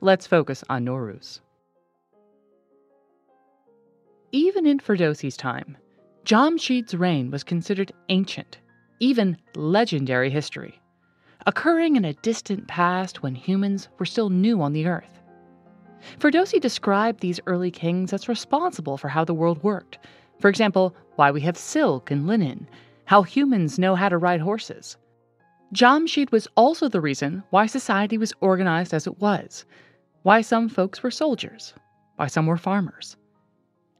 let's 0.00 0.26
focus 0.26 0.62
on 0.68 0.84
Nowruz. 0.84 1.40
Even 4.34 4.64
in 4.66 4.78
Ferdowsi's 4.78 5.36
time, 5.36 5.76
Jamshid's 6.24 6.94
reign 6.94 7.30
was 7.30 7.44
considered 7.44 7.92
ancient, 8.08 8.60
even 8.98 9.36
legendary 9.54 10.30
history, 10.30 10.80
occurring 11.46 11.96
in 11.96 12.06
a 12.06 12.14
distant 12.14 12.66
past 12.66 13.22
when 13.22 13.34
humans 13.34 13.88
were 13.98 14.06
still 14.06 14.30
new 14.30 14.62
on 14.62 14.72
the 14.72 14.86
earth. 14.86 15.20
Ferdowsi 16.18 16.58
described 16.58 17.20
these 17.20 17.40
early 17.46 17.70
kings 17.70 18.14
as 18.14 18.26
responsible 18.26 18.96
for 18.96 19.08
how 19.08 19.22
the 19.22 19.34
world 19.34 19.62
worked, 19.62 19.98
for 20.40 20.48
example, 20.48 20.96
why 21.16 21.30
we 21.30 21.42
have 21.42 21.58
silk 21.58 22.10
and 22.10 22.26
linen, 22.26 22.66
how 23.04 23.22
humans 23.22 23.78
know 23.78 23.94
how 23.94 24.08
to 24.08 24.16
ride 24.16 24.40
horses. 24.40 24.96
Jamshid 25.74 26.32
was 26.32 26.48
also 26.56 26.88
the 26.88 27.02
reason 27.02 27.42
why 27.50 27.66
society 27.66 28.16
was 28.16 28.32
organized 28.40 28.94
as 28.94 29.06
it 29.06 29.18
was, 29.18 29.66
why 30.22 30.40
some 30.40 30.70
folks 30.70 31.02
were 31.02 31.10
soldiers, 31.10 31.74
why 32.16 32.28
some 32.28 32.46
were 32.46 32.56
farmers. 32.56 33.18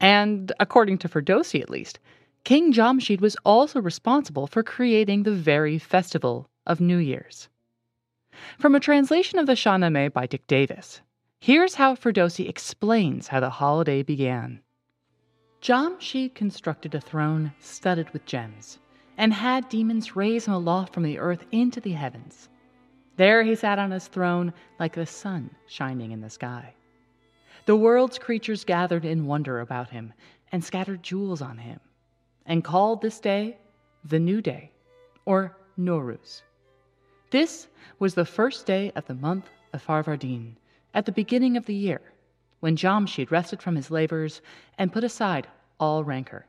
And, 0.03 0.51
according 0.59 0.99
to 0.99 1.09
Ferdowsi 1.09 1.63
at 1.63 1.71
least, 1.71 2.01
King 2.43 2.73
Jamshid 2.73 3.21
was 3.21 3.37
also 3.45 3.81
responsible 3.81 4.49
for 4.49 4.65
creating 4.65 5.23
the 5.23 5.33
very 5.33 5.79
festival 5.79 6.51
of 6.67 6.81
New 6.81 6.99
Year's. 6.99 7.49
From 8.59 8.75
a 8.75 8.81
translation 8.81 9.39
of 9.39 9.47
the 9.47 9.53
Shahnameh 9.53 10.13
by 10.13 10.27
Dick 10.27 10.45
Davis, 10.49 11.03
here's 11.41 11.77
how 11.77 11.95
Ferdowsi 11.95 12.49
explains 12.49 13.29
how 13.29 13.39
the 13.39 13.51
holiday 13.51 14.03
began. 14.03 14.61
Jamshid 15.61 16.35
constructed 16.35 16.97
a 16.97 17.01
throne 17.01 17.53
studded 17.61 18.11
with 18.11 18.27
gems, 18.27 18.81
and 19.17 19.33
had 19.33 19.69
demons 19.69 20.17
raise 20.17 20.47
him 20.47 20.55
aloft 20.55 20.93
from 20.93 21.05
the 21.05 21.21
earth 21.21 21.45
into 21.53 21.81
the 21.81 21.93
heavens. 21.93 22.49
There 23.17 23.45
he 23.45 23.55
sat 23.55 23.79
on 23.79 23.93
his 23.93 24.09
throne 24.09 24.53
like 24.81 24.95
the 24.95 25.07
sun 25.07 25.51
shining 25.69 26.11
in 26.11 26.23
the 26.23 26.31
sky. 26.31 26.75
The 27.65 27.77
world's 27.77 28.19
creatures 28.19 28.65
gathered 28.65 29.05
in 29.05 29.27
wonder 29.27 29.61
about 29.61 29.91
him 29.91 30.13
and 30.51 30.65
scattered 30.65 31.03
jewels 31.03 31.41
on 31.41 31.59
him, 31.59 31.79
and 32.45 32.65
called 32.65 33.01
this 33.01 33.21
day 33.21 33.57
the 34.05 34.19
New 34.19 34.43
Day, 34.43 34.73
or 35.25 35.57
Nowruz. 35.79 36.43
This 37.31 37.69
was 38.01 38.15
the 38.15 38.25
first 38.25 38.67
day 38.67 38.91
of 38.97 39.07
the 39.07 39.15
month 39.15 39.49
of 39.73 39.81
Farvardin, 39.81 40.57
at 40.93 41.07
the 41.07 41.13
beginning 41.13 41.57
of 41.57 41.67
the 41.67 41.75
year, 41.75 42.01
when 42.59 42.77
Jamshid 42.77 43.31
rested 43.31 43.63
from 43.63 43.77
his 43.77 43.93
labors 43.93 44.43
and 44.77 44.93
put 44.93 45.05
aside 45.05 45.47
all 45.79 46.03
rancor. 46.03 46.47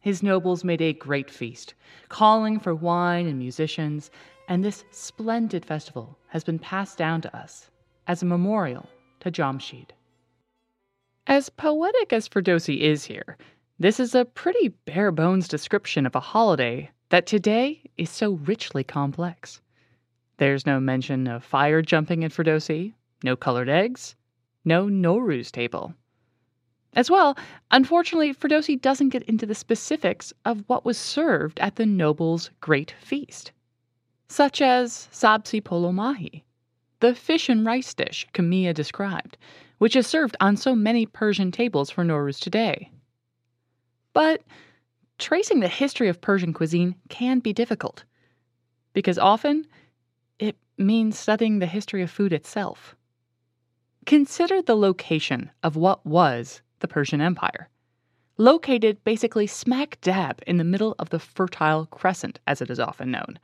His 0.00 0.22
nobles 0.22 0.62
made 0.62 0.80
a 0.80 0.92
great 0.92 1.30
feast, 1.30 1.74
calling 2.08 2.60
for 2.60 2.74
wine 2.76 3.26
and 3.26 3.40
musicians, 3.40 4.10
and 4.48 4.64
this 4.64 4.84
splendid 4.92 5.66
festival 5.66 6.16
has 6.28 6.44
been 6.44 6.60
passed 6.60 6.96
down 6.96 7.20
to 7.22 7.36
us 7.36 7.70
as 8.06 8.22
a 8.22 8.26
memorial 8.26 8.88
to 9.20 9.32
Jamshid. 9.32 9.88
As 11.28 11.50
poetic 11.50 12.14
as 12.14 12.26
Ferdowsi 12.26 12.80
is 12.80 13.04
here, 13.04 13.36
this 13.78 14.00
is 14.00 14.14
a 14.14 14.24
pretty 14.24 14.68
bare 14.86 15.12
bones 15.12 15.46
description 15.46 16.06
of 16.06 16.14
a 16.14 16.20
holiday 16.20 16.90
that 17.10 17.26
today 17.26 17.82
is 17.98 18.08
so 18.08 18.40
richly 18.46 18.82
complex. 18.82 19.60
There's 20.38 20.64
no 20.64 20.80
mention 20.80 21.26
of 21.26 21.44
fire 21.44 21.82
jumping 21.82 22.22
in 22.22 22.30
Ferdowsi, 22.30 22.94
no 23.22 23.36
colored 23.36 23.68
eggs, 23.68 24.16
no 24.64 24.86
Nowruz 24.86 25.52
table. 25.52 25.92
As 26.94 27.10
well, 27.10 27.36
unfortunately, 27.70 28.32
Ferdowsi 28.32 28.80
doesn't 28.80 29.10
get 29.10 29.22
into 29.24 29.44
the 29.44 29.54
specifics 29.54 30.32
of 30.46 30.64
what 30.66 30.86
was 30.86 30.96
served 30.96 31.60
at 31.60 31.76
the 31.76 31.84
noble's 31.84 32.50
great 32.62 32.94
feast, 33.02 33.52
such 34.28 34.62
as 34.62 35.10
sabzi 35.12 35.62
polo 35.62 35.92
mahi, 35.92 36.42
the 37.00 37.14
fish 37.14 37.50
and 37.50 37.66
rice 37.66 37.92
dish 37.92 38.26
Kimia 38.32 38.72
described, 38.72 39.36
which 39.78 39.96
is 39.96 40.06
served 40.06 40.36
on 40.40 40.56
so 40.56 40.74
many 40.74 41.06
Persian 41.06 41.50
tables 41.50 41.90
for 41.90 42.04
Nowruz 42.04 42.38
today. 42.38 42.90
But 44.12 44.42
tracing 45.18 45.60
the 45.60 45.68
history 45.68 46.08
of 46.08 46.20
Persian 46.20 46.52
cuisine 46.52 46.94
can 47.08 47.38
be 47.38 47.52
difficult, 47.52 48.04
because 48.92 49.18
often 49.18 49.66
it 50.38 50.56
means 50.76 51.18
studying 51.18 51.58
the 51.58 51.66
history 51.66 52.02
of 52.02 52.10
food 52.10 52.32
itself. 52.32 52.96
Consider 54.06 54.62
the 54.62 54.76
location 54.76 55.50
of 55.62 55.76
what 55.76 56.04
was 56.06 56.62
the 56.80 56.88
Persian 56.88 57.20
Empire. 57.20 57.68
Located 58.38 59.02
basically 59.04 59.46
smack 59.46 60.00
dab 60.00 60.42
in 60.46 60.56
the 60.56 60.64
middle 60.64 60.94
of 60.98 61.10
the 61.10 61.18
Fertile 61.18 61.86
Crescent, 61.86 62.40
as 62.46 62.62
it 62.62 62.70
is 62.70 62.80
often 62.80 63.10
known, 63.10 63.38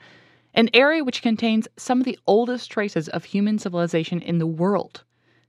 an 0.54 0.70
area 0.72 1.04
which 1.04 1.22
contains 1.22 1.68
some 1.76 2.00
of 2.00 2.04
the 2.04 2.18
oldest 2.26 2.70
traces 2.70 3.08
of 3.08 3.24
human 3.24 3.58
civilization 3.58 4.22
in 4.22 4.38
the 4.38 4.46
world, 4.46 5.03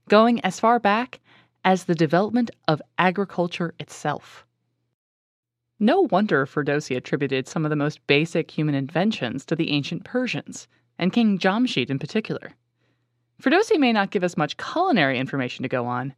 going 0.08 0.40
as 0.40 0.60
far 0.60 0.78
back 0.78 1.20
as 1.64 1.84
the 1.84 1.94
development 1.94 2.50
of 2.68 2.80
agriculture 2.98 3.74
itself. 3.80 4.46
No 5.78 6.02
wonder 6.10 6.46
Ferdowsi 6.46 6.96
attributed 6.96 7.46
some 7.46 7.64
of 7.64 7.70
the 7.70 7.76
most 7.76 8.06
basic 8.06 8.50
human 8.50 8.74
inventions 8.74 9.44
to 9.46 9.56
the 9.56 9.70
ancient 9.70 10.04
Persians, 10.04 10.68
and 10.98 11.12
King 11.12 11.38
Jamshid 11.38 11.90
in 11.90 11.98
particular. 11.98 12.52
Ferdowsi 13.42 13.78
may 13.78 13.92
not 13.92 14.10
give 14.10 14.24
us 14.24 14.36
much 14.36 14.56
culinary 14.56 15.18
information 15.18 15.62
to 15.62 15.68
go 15.68 15.86
on, 15.86 16.14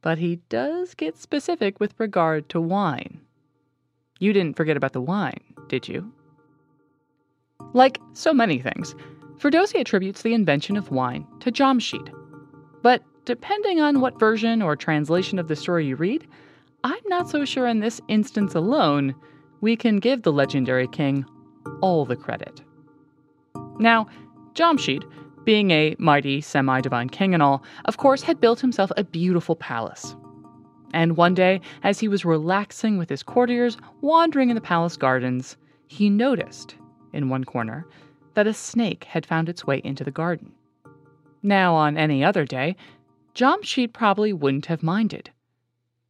but 0.00 0.18
he 0.18 0.36
does 0.48 0.94
get 0.94 1.18
specific 1.18 1.80
with 1.80 1.94
regard 1.98 2.48
to 2.48 2.60
wine. 2.60 3.20
You 4.20 4.32
didn't 4.32 4.56
forget 4.56 4.76
about 4.76 4.92
the 4.92 5.02
wine, 5.02 5.42
did 5.68 5.88
you? 5.88 6.10
Like 7.72 8.00
so 8.12 8.32
many 8.32 8.58
things, 8.58 8.94
Ferdowsi 9.38 9.80
attributes 9.80 10.22
the 10.22 10.34
invention 10.34 10.76
of 10.76 10.90
wine 10.90 11.26
to 11.40 11.52
Jamshid. 11.52 12.10
But 12.82 13.02
depending 13.24 13.80
on 13.80 14.00
what 14.00 14.18
version 14.18 14.62
or 14.62 14.76
translation 14.76 15.38
of 15.38 15.48
the 15.48 15.56
story 15.56 15.86
you 15.86 15.96
read, 15.96 16.26
I'm 16.82 17.02
not 17.06 17.28
so 17.28 17.44
sure 17.44 17.66
in 17.66 17.80
this 17.80 18.00
instance 18.08 18.54
alone 18.54 19.14
we 19.60 19.76
can 19.76 19.98
give 19.98 20.22
the 20.22 20.32
legendary 20.32 20.86
king 20.88 21.24
all 21.80 22.04
the 22.04 22.16
credit. 22.16 22.60
Now, 23.78 24.06
Jamshid, 24.54 25.04
being 25.44 25.70
a 25.70 25.96
mighty 25.98 26.40
semi 26.40 26.80
divine 26.80 27.08
king 27.08 27.34
and 27.34 27.42
all, 27.42 27.62
of 27.86 27.96
course 27.96 28.22
had 28.22 28.40
built 28.40 28.60
himself 28.60 28.90
a 28.96 29.04
beautiful 29.04 29.56
palace. 29.56 30.14
And 30.92 31.16
one 31.16 31.34
day, 31.34 31.60
as 31.82 31.98
he 31.98 32.08
was 32.08 32.24
relaxing 32.24 32.98
with 32.98 33.08
his 33.08 33.22
courtiers 33.22 33.76
wandering 34.00 34.50
in 34.50 34.54
the 34.54 34.60
palace 34.60 34.96
gardens, 34.96 35.56
he 35.88 36.08
noticed, 36.08 36.76
in 37.12 37.28
one 37.28 37.44
corner, 37.44 37.86
that 38.34 38.46
a 38.46 38.54
snake 38.54 39.04
had 39.04 39.26
found 39.26 39.48
its 39.48 39.66
way 39.66 39.80
into 39.84 40.04
the 40.04 40.10
garden. 40.10 40.52
Now, 41.42 41.74
on 41.74 41.98
any 41.98 42.24
other 42.24 42.44
day, 42.44 42.76
Jamshid 43.34 43.92
probably 43.92 44.32
wouldn't 44.32 44.66
have 44.66 44.82
minded. 44.82 45.30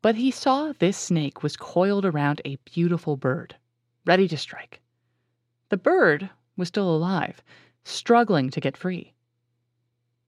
But 0.02 0.16
he 0.16 0.30
saw 0.30 0.72
this 0.72 0.98
snake 0.98 1.42
was 1.42 1.56
coiled 1.56 2.04
around 2.04 2.42
a 2.44 2.58
beautiful 2.66 3.16
bird, 3.16 3.56
ready 4.04 4.28
to 4.28 4.36
strike. 4.36 4.82
The 5.70 5.78
bird 5.78 6.28
was 6.56 6.68
still 6.68 6.94
alive, 6.94 7.42
struggling 7.82 8.50
to 8.50 8.60
get 8.60 8.76
free. 8.76 9.14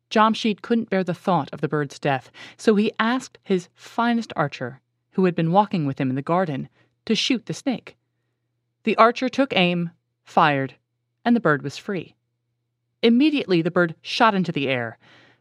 Jamshid 0.09 0.63
couldn't 0.63 0.89
bear 0.89 1.05
the 1.05 1.13
thought 1.13 1.51
of 1.53 1.61
the 1.61 1.69
bird's 1.69 1.99
death, 1.99 2.31
so 2.57 2.77
he 2.77 2.93
asked 2.99 3.39
his 3.43 3.69
finest 3.75 4.33
archer, 4.35 4.81
who 5.13 5.27
had 5.27 5.35
been 5.35 5.53
walking 5.53 5.85
with 5.85 6.01
him 6.01 6.09
in 6.09 6.17
the 6.17 6.23
garden, 6.23 6.69
to 7.05 7.15
shoot 7.15 7.45
the 7.45 7.55
snake. 7.55 7.97
The 8.85 8.97
archer 8.97 9.29
took 9.29 9.55
aim, 9.55 9.91
fired, 10.25 10.77
and 11.25 11.37
the 11.37 11.41
bird 11.41 11.63
was 11.63 11.77
free. 11.77 12.15
Immediately, 13.03 13.61
the 13.61 13.71
bird 13.71 13.95
shot 14.01 14.35
into 14.35 14.53
the 14.53 14.69
air, 14.69 14.97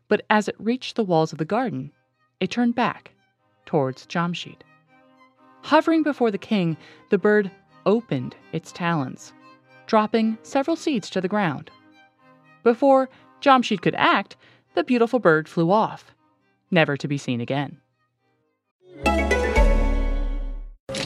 but 0.07 0.25
as 0.29 0.47
it 0.47 0.55
reached 0.59 0.95
the 0.95 1.03
walls 1.03 1.31
of 1.31 1.37
the 1.37 1.45
garden, 1.45 1.91
it 2.39 2.51
turned 2.51 2.75
back 2.75 3.11
towards 3.65 4.05
Jamshid. 4.05 4.57
Hovering 5.61 6.03
before 6.03 6.31
the 6.31 6.37
king, 6.37 6.77
the 7.09 7.17
bird 7.17 7.49
opened 7.85 8.35
its 8.51 8.71
talons, 8.71 9.33
dropping 9.87 10.37
several 10.43 10.75
seeds 10.75 11.09
to 11.09 11.21
the 11.21 11.27
ground. 11.27 11.71
Before 12.63 13.09
Jamshid 13.41 13.81
could 13.81 13.95
act, 13.95 14.35
the 14.75 14.83
beautiful 14.83 15.19
bird 15.19 15.47
flew 15.47 15.71
off, 15.71 16.13
never 16.71 16.97
to 16.97 17.07
be 17.07 17.17
seen 17.17 17.41
again. 17.41 17.77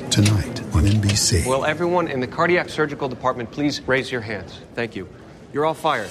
Tonight 0.09 0.61
on 0.73 0.85
NBC. 0.85 1.45
Will 1.45 1.65
everyone 1.65 2.07
in 2.07 2.19
the 2.19 2.27
cardiac 2.27 2.69
surgical 2.69 3.07
department 3.07 3.51
please 3.51 3.81
raise 3.87 4.11
your 4.11 4.21
hands? 4.21 4.59
Thank 4.73 4.95
you. 4.95 5.07
You're 5.53 5.65
all 5.65 5.73
fired. 5.73 6.09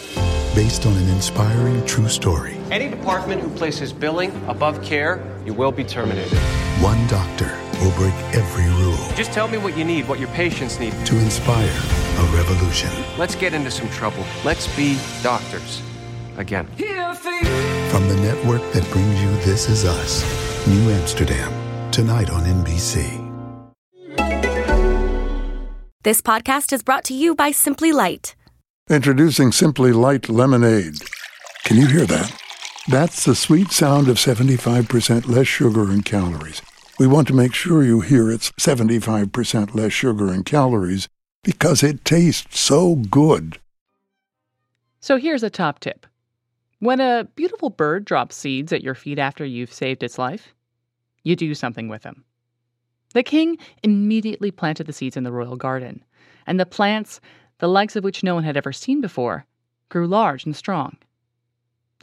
Based 0.59 0.87
on 0.87 0.97
an 0.97 1.09
inspiring 1.11 1.87
true 1.87 2.09
story. 2.09 2.57
Any 2.73 2.89
department 2.89 3.41
who 3.41 3.49
places 3.49 3.93
billing 3.93 4.33
above 4.49 4.83
care, 4.83 5.23
you 5.47 5.55
will 5.55 5.71
be 5.71 5.85
terminated. 5.85 6.37
One 6.81 6.99
doctor 7.07 7.57
will 7.81 7.93
break 7.93 8.13
every 8.35 8.67
rule 8.83 8.99
Just 9.15 9.31
tell 9.31 9.47
me 9.47 9.57
what 9.59 9.79
you 9.79 9.85
need, 9.85 10.09
what 10.09 10.19
your 10.19 10.31
patients 10.31 10.81
need. 10.81 10.91
to 11.07 11.17
inspire 11.21 11.79
a 12.19 12.25
revolution. 12.37 12.91
Let's 13.17 13.37
get 13.37 13.55
into 13.55 13.71
some 13.71 13.89
trouble. 13.91 14.25
Let's 14.45 14.67
be 14.75 14.99
doctors. 15.23 15.81
Again. 16.39 16.67
From 17.93 18.09
the 18.09 18.19
network 18.21 18.63
that 18.73 18.85
brings 18.91 19.23
you 19.23 19.31
This 19.47 19.69
Is 19.69 19.85
Us, 19.85 20.25
New 20.67 20.91
Amsterdam, 20.91 21.53
tonight 21.93 22.31
on 22.31 22.43
NBC. 22.43 23.29
This 26.03 26.21
podcast 26.21 26.73
is 26.73 26.83
brought 26.83 27.05
to 27.05 27.15
you 27.15 27.37
by 27.37 27.53
Simply 27.53 27.93
Light. 27.93 28.35
Introducing 28.91 29.53
Simply 29.53 29.93
Light 29.93 30.31
Lemonade. 30.31 30.95
Can 31.65 31.77
you 31.77 31.87
hear 31.89 32.07
that? 32.07 32.35
That's 32.89 33.27
the 33.27 33.35
sweet 33.35 33.71
sound 33.71 34.09
of 34.09 34.17
75% 34.17 35.29
less 35.29 35.47
sugar 35.47 35.91
and 35.91 36.03
calories. 36.03 36.63
We 36.99 37.07
want 37.07 37.29
to 37.29 37.35
make 37.35 37.53
sure 37.53 37.83
you 37.83 38.01
hear 38.01 38.31
it's 38.31 38.51
75% 38.53 39.75
less 39.75 39.93
sugar 39.93 40.33
and 40.33 40.43
calories 40.47 41.07
because 41.45 41.83
it 41.83 42.03
tastes 42.07 42.59
so 42.59 42.97
good. 42.97 43.59
So 45.01 45.19
here's 45.19 45.43
a 45.43 45.51
top 45.51 45.81
tip 45.81 46.07
when 46.79 46.99
a 46.99 47.29
beautiful 47.35 47.69
bird 47.69 48.07
drops 48.07 48.37
seeds 48.37 48.73
at 48.73 48.83
your 48.83 48.95
feet 48.95 49.19
after 49.19 49.45
you've 49.45 49.73
saved 49.73 50.03
its 50.03 50.17
life, 50.17 50.55
you 51.25 51.37
do 51.37 51.55
something 51.55 51.89
with 51.89 52.05
them. 52.05 52.25
The 53.13 53.23
king 53.23 53.59
immediately 53.83 54.51
planted 54.51 54.87
the 54.87 54.95
seeds 54.95 55.17
in 55.19 55.25
the 55.25 55.33
royal 55.33 55.57
garden, 55.57 56.03
and 56.47 56.59
the 56.59 56.65
plants, 56.65 57.21
the 57.59 57.69
likes 57.69 57.97
of 57.97 58.05
which 58.05 58.23
no 58.23 58.35
one 58.35 58.45
had 58.45 58.57
ever 58.57 58.73
seen 58.73 59.01
before, 59.01 59.45
grew 59.89 60.07
large 60.07 60.45
and 60.45 60.55
strong. 60.55 60.97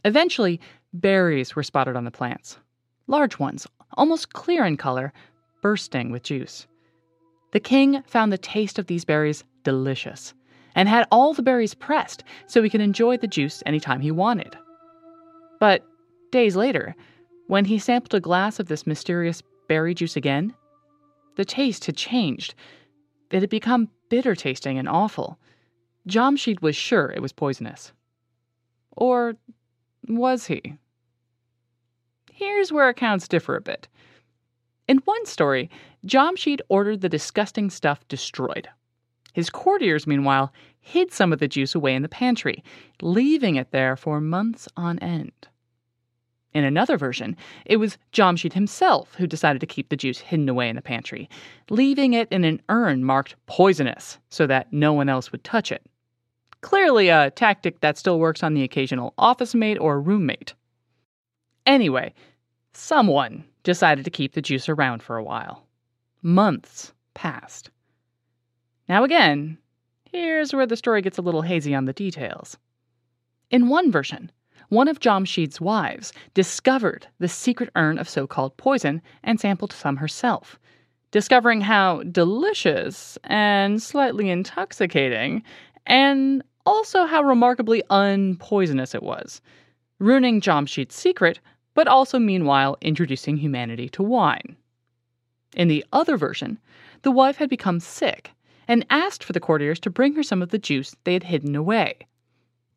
Eventually, 0.03 0.59
berries 0.93 1.55
were 1.55 1.63
spotted 1.63 1.95
on 1.95 2.03
the 2.03 2.11
plants, 2.11 2.57
large 3.07 3.39
ones, 3.39 3.67
almost 3.93 4.33
clear 4.33 4.65
in 4.65 4.77
color, 4.77 5.13
bursting 5.61 6.11
with 6.11 6.23
juice. 6.23 6.67
The 7.51 7.59
king 7.59 8.03
found 8.05 8.31
the 8.31 8.37
taste 8.37 8.77
of 8.77 8.87
these 8.87 9.05
berries 9.05 9.43
delicious 9.63 10.33
and 10.75 10.89
had 10.89 11.07
all 11.09 11.33
the 11.33 11.41
berries 11.41 11.73
pressed 11.73 12.23
so 12.47 12.61
he 12.61 12.69
could 12.69 12.81
enjoy 12.81 13.17
the 13.17 13.27
juice 13.27 13.63
anytime 13.65 14.01
he 14.01 14.11
wanted. 14.11 14.57
But 15.59 15.83
days 16.31 16.55
later, 16.55 16.95
when 17.47 17.65
he 17.65 17.79
sampled 17.79 18.13
a 18.13 18.19
glass 18.19 18.59
of 18.59 18.67
this 18.67 18.85
mysterious 18.85 19.41
berry 19.67 19.93
juice 19.93 20.17
again, 20.17 20.53
the 21.35 21.45
taste 21.45 21.85
had 21.85 21.95
changed. 21.95 22.55
It 23.31 23.39
had 23.39 23.49
become 23.49 23.89
bitter 24.09 24.35
tasting 24.35 24.77
and 24.77 24.87
awful. 24.87 25.39
Jamshid 26.07 26.61
was 26.61 26.75
sure 26.75 27.11
it 27.11 27.21
was 27.21 27.33
poisonous. 27.33 27.91
Or 28.91 29.35
was 30.07 30.45
he? 30.47 30.77
Here's 32.31 32.71
where 32.71 32.89
accounts 32.89 33.27
differ 33.27 33.55
a 33.55 33.61
bit. 33.61 33.87
In 34.87 34.97
one 34.99 35.25
story, 35.25 35.69
Jamshid 36.05 36.61
ordered 36.69 37.01
the 37.01 37.09
disgusting 37.09 37.69
stuff 37.69 38.07
destroyed. 38.07 38.69
His 39.33 39.49
courtiers, 39.49 40.05
meanwhile, 40.05 40.53
hid 40.79 41.11
some 41.11 41.33
of 41.33 41.39
the 41.39 41.47
juice 41.47 41.73
away 41.73 41.95
in 41.95 42.03
the 42.03 42.09
pantry, 42.09 42.63
leaving 43.01 43.55
it 43.55 43.71
there 43.71 43.95
for 43.95 44.21
months 44.21 44.67
on 44.77 44.99
end. 44.99 45.31
In 46.53 46.63
another 46.63 46.97
version, 46.97 47.35
it 47.65 47.77
was 47.77 47.97
Jamshid 48.13 48.53
himself 48.53 49.15
who 49.15 49.27
decided 49.27 49.59
to 49.59 49.65
keep 49.65 49.89
the 49.89 49.97
juice 49.97 50.19
hidden 50.19 50.47
away 50.47 50.69
in 50.69 50.77
the 50.77 50.81
pantry, 50.81 51.29
leaving 51.69 52.13
it 52.13 52.29
in 52.31 52.45
an 52.45 52.61
urn 52.69 53.03
marked 53.03 53.35
poisonous 53.45 54.19
so 54.29 54.47
that 54.47 54.71
no 54.71 54.93
one 54.93 55.09
else 55.09 55.33
would 55.33 55.43
touch 55.43 55.71
it. 55.71 55.85
Clearly, 56.65 57.09
a 57.09 57.29
tactic 57.29 57.81
that 57.81 57.95
still 57.95 58.17
works 58.19 58.41
on 58.41 58.55
the 58.55 58.63
occasional 58.63 59.13
office 59.19 59.53
mate 59.53 59.77
or 59.77 60.01
roommate. 60.01 60.55
Anyway, 61.67 62.11
someone 62.73 63.43
decided 63.61 64.03
to 64.03 64.09
keep 64.09 64.33
the 64.33 64.41
juice 64.41 64.67
around 64.67 65.03
for 65.03 65.15
a 65.15 65.23
while. 65.23 65.67
Months 66.23 66.91
passed. 67.13 67.69
Now, 68.89 69.03
again, 69.03 69.59
here's 70.11 70.55
where 70.55 70.65
the 70.65 70.75
story 70.75 71.03
gets 71.03 71.19
a 71.19 71.21
little 71.21 71.43
hazy 71.43 71.75
on 71.75 71.85
the 71.85 71.93
details. 71.93 72.57
In 73.51 73.69
one 73.69 73.91
version, 73.91 74.31
one 74.69 74.87
of 74.87 74.99
Jamshid's 74.99 75.61
wives 75.61 76.13
discovered 76.33 77.05
the 77.19 77.27
secret 77.27 77.69
urn 77.75 77.99
of 77.99 78.09
so 78.09 78.25
called 78.25 78.57
poison 78.57 79.03
and 79.21 79.39
sampled 79.39 79.71
some 79.71 79.97
herself, 79.97 80.57
discovering 81.11 81.61
how 81.61 82.01
delicious 82.01 83.19
and 83.23 83.79
slightly 83.79 84.31
intoxicating, 84.31 85.43
and 85.85 86.41
also 86.65 87.05
how 87.05 87.23
remarkably 87.23 87.83
unpoisonous 87.89 88.95
it 88.95 89.03
was, 89.03 89.41
ruining 89.99 90.41
Jamshid's 90.41 90.95
secret, 90.95 91.39
but 91.73 91.87
also 91.87 92.19
meanwhile 92.19 92.77
introducing 92.81 93.37
humanity 93.37 93.89
to 93.89 94.03
wine. 94.03 94.55
In 95.55 95.67
the 95.67 95.85
other 95.93 96.17
version, 96.17 96.59
the 97.03 97.11
wife 97.11 97.37
had 97.37 97.49
become 97.49 97.79
sick 97.79 98.31
and 98.67 98.85
asked 98.89 99.23
for 99.23 99.33
the 99.33 99.39
courtiers 99.39 99.79
to 99.81 99.89
bring 99.89 100.15
her 100.15 100.23
some 100.23 100.41
of 100.41 100.49
the 100.49 100.57
juice 100.57 100.95
they 101.03 101.13
had 101.13 101.23
hidden 101.23 101.55
away. 101.55 101.99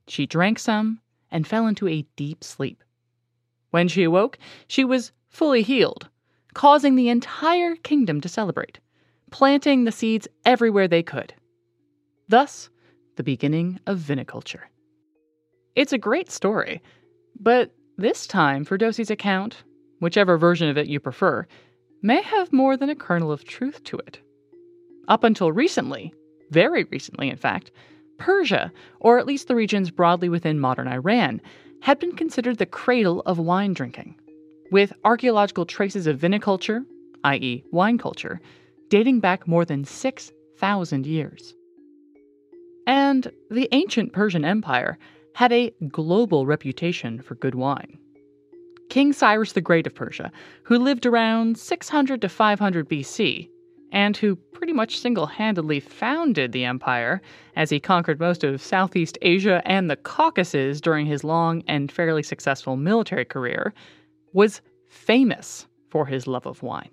She 0.06 0.26
drank 0.26 0.58
some 0.58 1.00
and 1.30 1.46
fell 1.46 1.66
into 1.66 1.88
a 1.88 2.06
deep 2.16 2.44
sleep. 2.44 2.82
When 3.70 3.88
she 3.88 4.04
awoke, 4.04 4.38
she 4.66 4.84
was 4.84 5.12
fully 5.28 5.62
healed, 5.62 6.08
causing 6.54 6.96
the 6.96 7.08
entire 7.08 7.76
kingdom 7.76 8.20
to 8.22 8.28
celebrate, 8.28 8.80
planting 9.30 9.84
the 9.84 9.92
seeds 9.92 10.28
everywhere 10.44 10.88
they 10.88 11.02
could. 11.02 11.34
Thus, 12.28 12.70
the 13.18 13.22
beginning 13.24 13.78
of 13.86 13.98
viniculture. 13.98 14.62
It's 15.74 15.92
a 15.92 15.98
great 15.98 16.30
story, 16.30 16.80
but 17.38 17.74
this 17.98 18.26
time 18.26 18.64
Ferdowsi's 18.64 19.10
account, 19.10 19.64
whichever 19.98 20.38
version 20.38 20.68
of 20.68 20.78
it 20.78 20.86
you 20.86 21.00
prefer, 21.00 21.46
may 22.00 22.22
have 22.22 22.52
more 22.52 22.76
than 22.76 22.88
a 22.88 22.94
kernel 22.94 23.32
of 23.32 23.44
truth 23.44 23.82
to 23.84 23.98
it. 23.98 24.20
Up 25.08 25.24
until 25.24 25.50
recently, 25.50 26.14
very 26.50 26.84
recently 26.84 27.28
in 27.28 27.36
fact, 27.36 27.72
Persia, 28.18 28.72
or 29.00 29.18
at 29.18 29.26
least 29.26 29.48
the 29.48 29.56
regions 29.56 29.90
broadly 29.90 30.28
within 30.28 30.60
modern 30.60 30.86
Iran, 30.86 31.40
had 31.82 31.98
been 31.98 32.14
considered 32.14 32.58
the 32.58 32.66
cradle 32.66 33.22
of 33.26 33.38
wine 33.38 33.74
drinking, 33.74 34.14
with 34.70 34.92
archaeological 35.04 35.66
traces 35.66 36.06
of 36.06 36.20
viniculture, 36.20 36.84
i.e., 37.24 37.64
wine 37.72 37.98
culture, 37.98 38.40
dating 38.90 39.18
back 39.18 39.48
more 39.48 39.64
than 39.64 39.84
6,000 39.84 41.04
years. 41.06 41.54
And 42.88 43.30
the 43.50 43.68
ancient 43.72 44.14
Persian 44.14 44.46
Empire 44.46 44.98
had 45.34 45.52
a 45.52 45.74
global 45.90 46.46
reputation 46.46 47.20
for 47.20 47.34
good 47.34 47.54
wine. 47.54 47.98
King 48.88 49.12
Cyrus 49.12 49.52
the 49.52 49.60
Great 49.60 49.86
of 49.86 49.94
Persia, 49.94 50.32
who 50.62 50.78
lived 50.78 51.04
around 51.04 51.58
600 51.58 52.22
to 52.22 52.30
500 52.30 52.88
BC, 52.88 53.50
and 53.92 54.16
who 54.16 54.36
pretty 54.36 54.72
much 54.72 54.98
single 54.98 55.26
handedly 55.26 55.80
founded 55.80 56.52
the 56.52 56.64
empire 56.64 57.20
as 57.56 57.68
he 57.68 57.78
conquered 57.78 58.20
most 58.20 58.42
of 58.42 58.62
Southeast 58.62 59.18
Asia 59.20 59.60
and 59.66 59.90
the 59.90 59.96
Caucasus 59.96 60.80
during 60.80 61.04
his 61.04 61.22
long 61.22 61.62
and 61.68 61.92
fairly 61.92 62.22
successful 62.22 62.76
military 62.76 63.26
career, 63.26 63.74
was 64.32 64.62
famous 64.88 65.66
for 65.90 66.06
his 66.06 66.26
love 66.26 66.46
of 66.46 66.62
wine. 66.62 66.90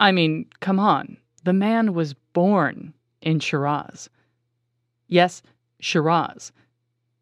I 0.00 0.10
mean, 0.10 0.46
come 0.58 0.80
on, 0.80 1.16
the 1.44 1.52
man 1.52 1.94
was 1.94 2.14
born 2.32 2.92
in 3.22 3.38
Shiraz. 3.38 4.10
Yes, 5.14 5.42
Shiraz. 5.78 6.50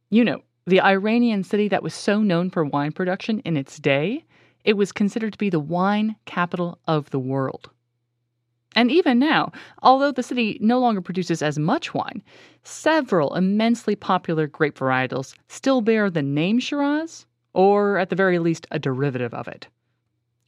You 0.09 0.25
know, 0.25 0.41
the 0.65 0.81
Iranian 0.81 1.45
city 1.45 1.69
that 1.69 1.83
was 1.83 1.93
so 1.93 2.23
known 2.23 2.49
for 2.49 2.65
wine 2.65 2.93
production 2.93 3.41
in 3.41 3.55
its 3.55 3.79
day, 3.79 4.25
it 4.65 4.79
was 4.79 4.93
considered 4.93 5.35
to 5.35 5.39
be 5.39 5.51
the 5.51 5.61
wine 5.61 6.17
capital 6.25 6.79
of 6.89 7.11
the 7.11 7.19
world. 7.19 7.69
And 8.75 8.91
even 8.91 9.19
now, 9.19 9.53
although 9.83 10.11
the 10.11 10.23
city 10.23 10.57
no 10.63 10.81
longer 10.81 11.03
produces 11.03 11.43
as 11.43 11.59
much 11.59 11.93
wine, 11.93 12.23
several 12.63 13.35
immensely 13.35 13.95
popular 13.95 14.47
grape 14.47 14.79
varietals 14.79 15.35
still 15.49 15.83
bear 15.83 16.09
the 16.09 16.23
name 16.23 16.61
Shiraz, 16.61 17.27
or 17.53 17.99
at 17.99 18.09
the 18.09 18.17
very 18.17 18.39
least, 18.39 18.67
a 18.71 18.79
derivative 18.79 19.35
of 19.35 19.49
it. 19.49 19.69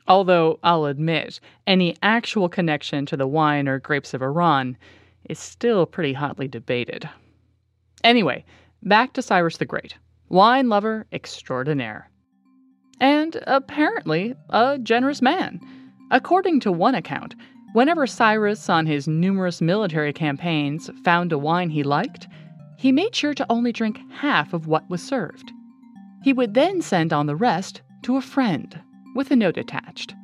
Although, 0.09 0.61
I'll 0.62 0.87
admit, 0.87 1.40
any 1.66 1.94
actual 2.02 2.48
connection 2.48 3.04
to 3.04 3.18
the 3.18 3.26
wine 3.26 3.68
or 3.68 3.80
grapes 3.80 4.14
of 4.14 4.22
Iran 4.22 4.78
is 5.28 5.38
still 5.38 5.85
pretty 5.85 6.14
hotly 6.14 6.48
debated. 6.48 7.07
Anyway, 8.05 8.45
back 8.83 9.14
to 9.14 9.23
Cyrus 9.23 9.57
the 9.57 9.64
Great, 9.64 9.97
wine 10.29 10.69
lover 10.69 11.07
extraordinaire. 11.11 12.11
And 13.01 13.43
apparently 13.47 14.35
a 14.51 14.79
generous 14.79 15.23
man. 15.23 15.59
According 16.11 16.61
to 16.61 16.71
one 16.71 16.95
account, 16.95 17.35
whenever 17.73 18.07
Cyrus, 18.07 18.69
on 18.69 18.85
his 18.85 19.09
numerous 19.09 19.62
military 19.62 20.12
campaigns, 20.12 20.90
found 21.03 21.33
a 21.33 21.38
wine 21.38 21.71
he 21.71 21.83
liked, 21.83 22.29
he 22.77 22.93
made 22.93 23.14
sure 23.14 23.33
to 23.33 23.47
only 23.49 23.73
drink 23.73 23.99
half 24.12 24.53
of 24.53 24.67
what 24.67 24.88
was 24.90 25.03
served. 25.03 25.51
He 26.23 26.35
would 26.35 26.53
then 26.53 26.83
send 26.83 27.11
on 27.11 27.27
the 27.27 27.37
rest 27.37 27.81
to 28.03 28.17
a 28.17 28.21
friend, 28.21 28.79
with 29.14 29.31
a 29.31 29.37
note 29.37 29.57
attached. 29.57 30.14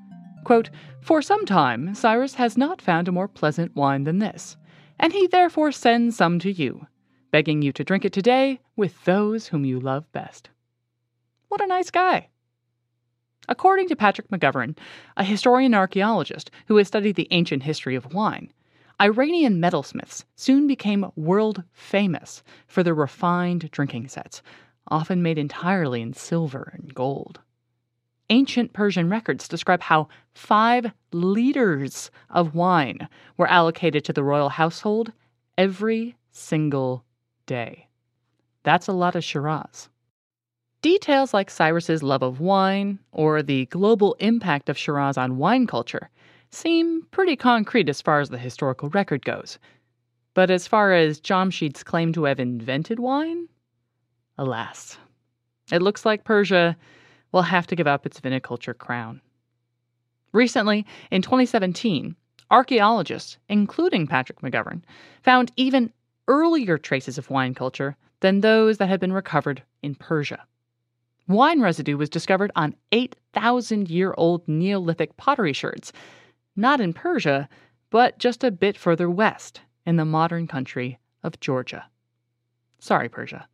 Quote, 0.45 0.69
For 1.01 1.23
some 1.23 1.47
time, 1.47 1.95
Cyrus 1.95 2.35
has 2.35 2.59
not 2.59 2.83
found 2.83 3.09
a 3.09 3.13
more 3.13 3.29
pleasant 3.29 3.75
wine 3.75 4.05
than 4.05 4.19
this, 4.19 4.59
and 4.99 5.15
he 5.15 5.27
therefore 5.27 5.73
sends 5.73 6.17
some 6.17 6.39
to 6.41 6.53
you 6.53 6.87
begging 7.31 7.63
you 7.63 7.73
to 7.73 7.85
drink 7.85 8.05
it 8.05 8.13
today 8.13 8.61
with 8.77 9.05
those 9.05 9.49
whom 9.49 9.65
you 9.65 9.81
love 9.81 10.11
best. 10.13 10.51
What 11.49 11.61
a 11.61 11.67
nice 11.67 11.91
guy. 11.91 12.29
According 13.49 13.89
to 13.89 13.97
Patrick 13.97 14.29
McGovern, 14.29 14.77
a 15.17 15.25
historian 15.25 15.75
archaeologist 15.75 16.51
who 16.67 16.77
has 16.77 16.87
studied 16.87 17.17
the 17.17 17.29
ancient 17.31 17.65
history 17.65 17.97
of 17.97 18.13
wine, 18.15 18.53
Iranian 19.01 19.61
metalsmiths 19.61 20.25
soon 20.37 20.67
became 20.67 21.11
world 21.17 21.63
famous 21.73 22.43
for 22.67 22.83
their 22.83 22.95
refined 22.95 23.71
drinking 23.71 24.09
sets, 24.09 24.43
often 24.89 25.23
made 25.23 25.39
entirely 25.39 26.03
in 26.03 26.13
silver 26.13 26.71
and 26.75 26.95
gold. 26.95 27.41
Ancient 28.29 28.73
Persian 28.73 29.09
records 29.09 29.49
describe 29.49 29.81
how 29.81 30.09
five 30.35 30.93
liters 31.13 32.11
of 32.29 32.55
wine 32.55 33.09
were 33.37 33.49
allocated 33.49 34.05
to 34.05 34.13
the 34.13 34.23
royal 34.23 34.51
household 34.51 35.13
every 35.59 36.17
single 36.31 37.05
day. 37.51 37.89
That's 38.63 38.87
a 38.87 38.93
lot 38.93 39.17
of 39.17 39.25
Shiraz. 39.25 39.89
Details 40.83 41.35
like 41.35 41.51
Cyrus's 41.51 42.01
love 42.01 42.23
of 42.23 42.39
wine 42.39 43.01
or 43.11 43.43
the 43.43 43.67
global 43.67 44.15
impact 44.21 44.69
of 44.69 44.79
Shiraz 44.79 45.19
on 45.19 45.37
wine 45.37 45.67
culture 45.67 46.11
seem 46.53 47.03
pretty 47.11 47.35
concrete 47.35 47.89
as 47.89 48.01
far 48.01 48.21
as 48.21 48.29
the 48.29 48.39
historical 48.39 48.89
record 48.91 49.25
goes. 49.25 49.59
But 50.33 50.49
as 50.49 50.69
far 50.69 50.93
as 50.93 51.21
Jamshid's 51.21 51.83
claim 51.83 52.13
to 52.13 52.25
have 52.25 52.39
invented 52.39 53.01
wine, 53.01 53.49
alas, 54.39 54.97
it 55.73 55.83
looks 55.83 56.07
like 56.07 56.23
Persia 56.23 56.77
will 57.33 57.43
have 57.43 57.67
to 57.67 57.75
give 57.77 57.89
up 57.89 58.07
its 58.07 58.21
viniculture 58.21 58.79
crown. 58.79 59.21
Recently, 60.33 60.87
in 61.11 61.21
2017, 61.21 62.15
archaeologists, 62.49 63.39
including 63.49 64.07
Patrick 64.07 64.41
McGovern, 64.41 64.83
found 65.25 65.51
even 65.57 65.93
earlier 66.31 66.79
traces 66.79 67.19
of 67.19 67.29
wine 67.29 67.53
culture 67.55 67.97
than 68.21 68.41
those 68.41 68.79
that 68.79 68.89
had 68.89 69.01
been 69.01 69.13
recovered 69.13 69.61
in 69.83 69.97
Persia. 69.97 70.47
Wine 71.27 71.61
residue 71.61 71.97
was 71.97 72.09
discovered 72.09 72.53
on 72.55 72.77
8,000 72.93 73.91
year 73.91 74.15
old 74.17 74.47
Neolithic 74.47 75.17
pottery 75.17 75.53
sherds, 75.53 75.93
not 76.55 76.81
in 76.81 76.93
Persia, 76.93 77.49
but 77.91 78.17
just 78.21 78.45
a 78.45 78.53
bit 78.53 78.77
further 78.77 79.11
west 79.11 79.63
in 79.85 79.97
the 79.97 80.05
modern 80.05 80.47
country 80.47 81.01
of 81.25 81.41
Georgia. 81.41 81.85
Sorry, 82.79 83.09
Persia. 83.09 83.49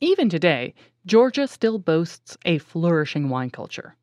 Even 0.00 0.28
today, 0.28 0.74
Georgia 1.06 1.46
still 1.46 1.78
boasts 1.78 2.36
a 2.44 2.58
flourishing 2.58 3.28
wine 3.28 3.50
culture. 3.50 3.94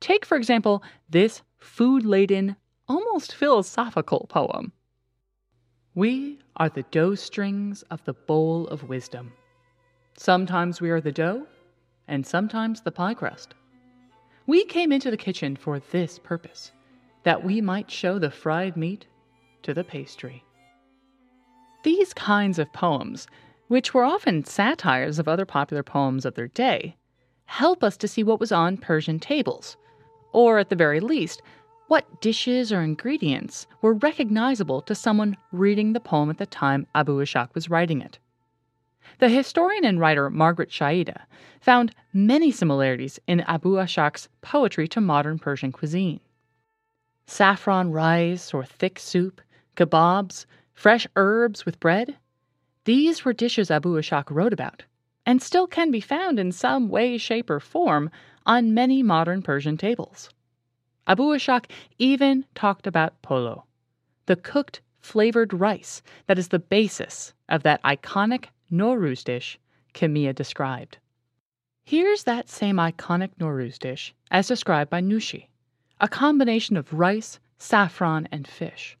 Take, 0.00 0.24
for 0.24 0.36
example, 0.36 0.82
this 1.08 1.42
food 1.58 2.04
laden, 2.04 2.56
almost 2.88 3.34
philosophical 3.34 4.26
poem 4.28 4.72
We 5.94 6.38
are 6.56 6.68
the 6.68 6.84
dough 6.90 7.14
strings 7.14 7.82
of 7.90 8.04
the 8.04 8.14
bowl 8.14 8.66
of 8.68 8.88
wisdom. 8.88 9.32
Sometimes 10.16 10.80
we 10.80 10.90
are 10.90 11.00
the 11.00 11.12
dough, 11.12 11.46
and 12.08 12.26
sometimes 12.26 12.80
the 12.80 12.92
pie 12.92 13.14
crust. 13.14 13.54
We 14.46 14.64
came 14.64 14.92
into 14.92 15.10
the 15.10 15.16
kitchen 15.16 15.56
for 15.56 15.78
this 15.78 16.18
purpose 16.18 16.72
that 17.22 17.44
we 17.44 17.60
might 17.60 17.90
show 17.90 18.18
the 18.18 18.30
fried 18.30 18.76
meat 18.76 19.06
to 19.62 19.72
the 19.72 19.84
pastry. 19.84 20.44
These 21.84 22.14
kinds 22.14 22.58
of 22.58 22.72
poems, 22.72 23.26
which 23.68 23.94
were 23.94 24.04
often 24.04 24.44
satires 24.44 25.18
of 25.18 25.28
other 25.28 25.46
popular 25.46 25.82
poems 25.82 26.24
of 26.24 26.34
their 26.34 26.48
day, 26.48 26.96
help 27.44 27.84
us 27.84 27.96
to 27.98 28.08
see 28.08 28.22
what 28.22 28.40
was 28.40 28.52
on 28.52 28.76
Persian 28.76 29.18
tables, 29.18 29.76
or 30.32 30.58
at 30.58 30.68
the 30.68 30.76
very 30.76 31.00
least, 31.00 31.42
what 31.88 32.20
dishes 32.20 32.72
or 32.72 32.80
ingredients 32.80 33.66
were 33.82 33.94
recognizable 33.94 34.80
to 34.82 34.94
someone 34.94 35.36
reading 35.52 35.92
the 35.92 36.00
poem 36.00 36.30
at 36.30 36.38
the 36.38 36.46
time 36.46 36.86
Abu 36.94 37.20
Ishaq 37.20 37.54
was 37.54 37.68
writing 37.68 38.00
it. 38.00 38.18
The 39.22 39.28
historian 39.28 39.84
and 39.84 40.00
writer 40.00 40.28
Margaret 40.30 40.68
Shaida 40.68 41.26
found 41.60 41.94
many 42.12 42.50
similarities 42.50 43.20
in 43.28 43.42
Abu 43.42 43.76
Ishaq's 43.76 44.28
poetry 44.40 44.88
to 44.88 45.00
modern 45.00 45.38
Persian 45.38 45.70
cuisine. 45.70 46.18
Saffron 47.28 47.92
rice 47.92 48.52
or 48.52 48.64
thick 48.64 48.98
soup, 48.98 49.40
kebabs, 49.76 50.44
fresh 50.74 51.06
herbs 51.14 51.64
with 51.64 51.78
bread. 51.78 52.16
These 52.84 53.24
were 53.24 53.32
dishes 53.32 53.70
Abu 53.70 53.94
Ishaq 53.94 54.24
wrote 54.28 54.52
about, 54.52 54.82
and 55.24 55.40
still 55.40 55.68
can 55.68 55.92
be 55.92 56.00
found 56.00 56.40
in 56.40 56.50
some 56.50 56.88
way, 56.88 57.16
shape, 57.16 57.48
or 57.48 57.60
form 57.60 58.10
on 58.44 58.74
many 58.74 59.04
modern 59.04 59.40
Persian 59.40 59.76
tables. 59.76 60.30
Abu 61.06 61.22
Ishaq 61.26 61.66
even 62.00 62.44
talked 62.56 62.88
about 62.88 63.22
polo, 63.22 63.66
the 64.26 64.34
cooked 64.34 64.80
flavored 64.98 65.54
rice 65.54 66.02
that 66.26 66.40
is 66.40 66.48
the 66.48 66.58
basis 66.58 67.34
of 67.48 67.62
that 67.62 67.80
iconic 67.84 68.46
Nowruz 68.72 69.22
dish 69.22 69.58
Kimia 69.92 70.34
described. 70.34 70.96
Here's 71.84 72.24
that 72.24 72.48
same 72.48 72.76
iconic 72.76 73.30
Nowruz 73.38 73.78
dish 73.78 74.14
as 74.30 74.48
described 74.48 74.88
by 74.88 75.02
Nushi 75.02 75.48
a 76.00 76.08
combination 76.08 76.76
of 76.76 76.92
rice, 76.92 77.38
saffron, 77.58 78.26
and 78.32 78.48
fish. 78.48 78.98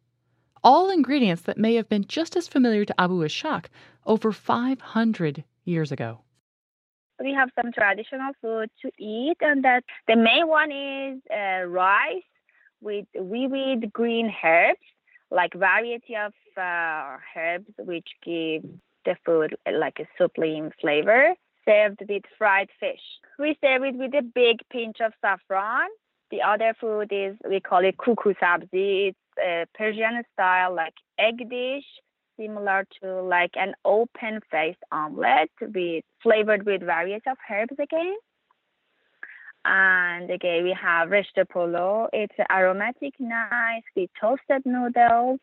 All 0.62 0.88
ingredients 0.88 1.42
that 1.42 1.58
may 1.58 1.74
have 1.74 1.88
been 1.88 2.04
just 2.06 2.36
as 2.36 2.46
familiar 2.46 2.84
to 2.84 3.00
Abu 3.00 3.24
Ishaq 3.24 3.64
over 4.06 4.30
500 4.30 5.42
years 5.64 5.90
ago. 5.90 6.20
We 7.18 7.34
have 7.34 7.50
some 7.60 7.72
traditional 7.72 8.32
food 8.40 8.70
to 8.82 8.90
eat, 8.98 9.36
and 9.40 9.64
that 9.64 9.82
the 10.06 10.14
main 10.14 10.46
one 10.46 10.70
is 10.70 11.20
uh, 11.28 11.64
rice 11.64 12.22
with 12.80 13.06
vivid 13.16 13.92
green 13.92 14.32
herbs, 14.44 14.78
like 15.30 15.54
variety 15.54 16.14
of 16.14 16.32
uh, 16.56 17.16
herbs 17.34 17.72
which 17.78 18.06
give 18.24 18.62
the 19.04 19.16
food 19.24 19.56
uh, 19.66 19.72
like 19.78 19.98
a 19.98 20.06
sublime 20.18 20.70
flavor, 20.80 21.34
served 21.64 22.00
with 22.08 22.22
fried 22.38 22.68
fish. 22.80 23.02
We 23.38 23.56
serve 23.62 23.84
it 23.84 23.96
with 23.96 24.14
a 24.14 24.22
big 24.22 24.58
pinch 24.70 24.96
of 25.00 25.12
saffron 25.20 25.88
the 26.32 26.42
other 26.42 26.74
food 26.80 27.12
is 27.12 27.36
we 27.48 27.60
call 27.60 27.84
it 27.84 27.98
kuku 27.98 28.34
sabzi. 28.42 29.10
It's 29.10 29.18
a 29.38 29.66
Persian 29.76 30.22
style 30.32 30.74
like 30.74 30.94
egg 31.18 31.48
dish, 31.48 31.84
similar 32.40 32.86
to 33.00 33.20
like 33.20 33.52
an 33.54 33.74
open 33.84 34.40
faced 34.50 34.82
omelette 34.90 35.50
with 35.60 36.04
flavored 36.22 36.64
with 36.64 36.82
various 36.82 37.22
of 37.26 37.36
herbs 37.48 37.76
again. 37.78 38.16
And 39.64 40.30
again, 40.30 40.64
we 40.64 40.74
have 40.82 41.10
rishta 41.10 41.48
polo. 41.48 42.08
It's 42.12 42.34
aromatic, 42.50 43.14
nice 43.20 43.84
with 43.94 44.10
toasted 44.18 44.62
noodles, 44.64 45.38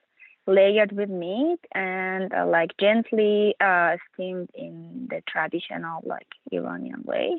layered 0.49 0.91
with 0.91 1.09
meat, 1.09 1.59
and 1.73 2.33
uh, 2.33 2.45
like 2.45 2.71
gently 2.79 3.55
uh, 3.61 3.95
steamed 4.13 4.49
in 4.53 5.07
the 5.09 5.21
traditional 5.27 6.01
like 6.05 6.27
Iranian 6.51 7.03
way. 7.05 7.37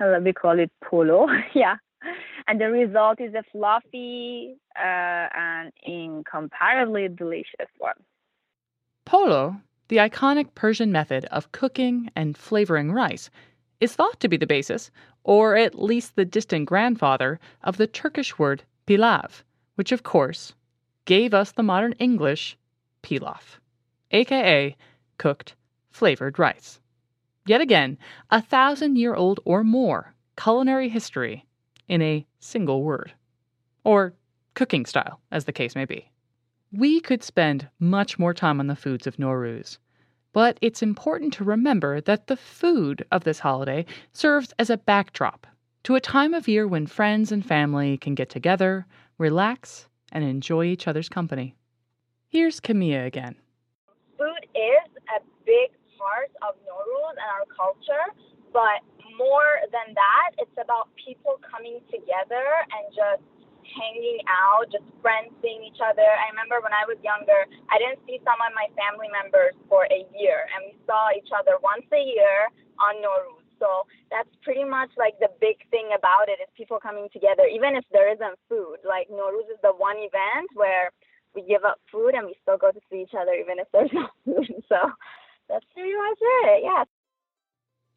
Uh, 0.00 0.18
we 0.22 0.32
call 0.32 0.58
it 0.58 0.70
polo. 0.82 1.26
yeah 1.54 1.76
and 2.46 2.60
the 2.60 2.70
result 2.70 3.20
is 3.20 3.34
a 3.34 3.42
fluffy 3.52 4.56
uh, 4.76 5.28
and 5.34 5.72
incomparably 5.84 7.08
delicious 7.08 7.70
one. 7.78 7.94
Polo, 9.04 9.56
the 9.88 9.96
iconic 9.96 10.54
Persian 10.54 10.92
method 10.92 11.24
of 11.26 11.52
cooking 11.52 12.10
and 12.16 12.36
flavoring 12.36 12.92
rice, 12.92 13.30
is 13.80 13.94
thought 13.94 14.18
to 14.20 14.28
be 14.28 14.36
the 14.36 14.46
basis, 14.46 14.90
or 15.24 15.56
at 15.56 15.78
least 15.78 16.16
the 16.16 16.24
distant 16.24 16.66
grandfather, 16.66 17.38
of 17.62 17.76
the 17.76 17.86
Turkish 17.86 18.38
word 18.38 18.62
pilav, 18.86 19.42
which 19.74 19.92
of 19.92 20.02
course 20.02 20.54
gave 21.06 21.32
us 21.32 21.52
the 21.52 21.62
modern 21.62 21.92
English 21.92 22.58
pilaf, 23.02 23.58
aka 24.10 24.76
cooked 25.16 25.54
flavored 25.90 26.38
rice. 26.38 26.80
Yet 27.46 27.60
again, 27.60 27.96
a 28.30 28.42
thousand 28.42 28.96
year 28.96 29.14
old 29.14 29.40
or 29.44 29.64
more 29.64 30.14
culinary 30.36 30.88
history 30.88 31.46
in 31.88 32.02
a 32.02 32.26
single 32.38 32.82
word. 32.82 33.12
Or 33.84 34.12
cooking 34.54 34.84
style, 34.84 35.20
as 35.30 35.44
the 35.44 35.52
case 35.52 35.74
may 35.74 35.84
be. 35.84 36.10
We 36.72 37.00
could 37.00 37.22
spend 37.22 37.68
much 37.78 38.18
more 38.18 38.34
time 38.34 38.58
on 38.58 38.66
the 38.66 38.74
foods 38.74 39.06
of 39.06 39.16
Nowruz, 39.16 39.78
but 40.32 40.58
it's 40.60 40.82
important 40.82 41.32
to 41.34 41.44
remember 41.44 42.00
that 42.00 42.26
the 42.26 42.36
food 42.36 43.06
of 43.12 43.24
this 43.24 43.38
holiday 43.38 43.86
serves 44.12 44.52
as 44.58 44.68
a 44.68 44.76
backdrop 44.76 45.46
to 45.84 45.94
a 45.94 46.00
time 46.00 46.34
of 46.34 46.48
year 46.48 46.66
when 46.66 46.86
friends 46.86 47.30
and 47.30 47.46
family 47.46 47.96
can 47.96 48.16
get 48.16 48.28
together, 48.28 48.86
relax, 49.18 49.86
and 50.12 50.24
enjoy 50.24 50.64
each 50.64 50.86
other's 50.88 51.08
company. 51.08 51.54
Here's 52.28 52.60
Kimia 52.60 53.06
again. 53.06 53.36
Food 54.18 54.44
is 54.54 54.90
a 55.14 55.20
big 55.44 55.70
part 55.96 56.30
of 56.42 56.54
Nowruz 56.66 57.16
and 57.16 57.30
our 57.32 57.46
culture, 57.54 58.06
but 58.52 58.84
more 59.16 59.64
than 59.72 59.94
that, 59.94 60.36
it's 60.38 60.58
about 60.60 60.90
people 61.00 61.40
coming 61.40 61.80
together 61.88 62.44
and 62.74 62.84
just 62.92 63.24
hanging 63.64 64.20
out, 64.28 64.68
just 64.70 64.84
friends 65.00 65.32
seeing 65.42 65.64
each 65.64 65.80
other. 65.80 66.04
I 66.04 66.30
remember 66.30 66.60
when 66.62 66.74
I 66.74 66.84
was 66.86 66.98
younger, 67.02 67.46
I 67.70 67.78
didn't 67.78 68.02
see 68.06 68.20
some 68.22 68.38
of 68.42 68.50
my 68.54 68.68
family 68.76 69.08
members 69.10 69.54
for 69.68 69.88
a 69.88 70.02
year, 70.14 70.46
and 70.54 70.70
we 70.70 70.74
saw 70.86 71.10
each 71.14 71.30
other 71.34 71.58
once 71.62 71.86
a 71.94 72.02
year 72.02 72.50
on 72.78 73.00
Nowruz. 73.02 73.45
So 73.58 73.86
that's 74.10 74.28
pretty 74.42 74.64
much 74.64 74.90
like 74.96 75.18
the 75.18 75.28
big 75.40 75.56
thing 75.70 75.90
about 75.96 76.28
it 76.28 76.38
is 76.42 76.48
people 76.56 76.78
coming 76.78 77.08
together, 77.12 77.44
even 77.46 77.76
if 77.76 77.84
there 77.92 78.12
isn't 78.12 78.38
food. 78.48 78.78
Like 78.86 79.08
Nowruz 79.08 79.48
is 79.50 79.60
the 79.62 79.72
one 79.72 79.96
event 79.96 80.50
where 80.54 80.90
we 81.34 81.42
give 81.42 81.64
up 81.64 81.80
food 81.90 82.14
and 82.14 82.26
we 82.26 82.34
still 82.42 82.56
go 82.56 82.70
to 82.70 82.80
see 82.90 83.02
each 83.02 83.14
other 83.18 83.32
even 83.32 83.58
if 83.58 83.68
there's 83.72 83.90
no 83.94 84.08
food. 84.24 84.62
So 84.68 84.76
that's 85.48 85.64
pretty 85.74 85.94
much 85.94 86.18
it. 86.20 86.64
Yeah. 86.64 86.84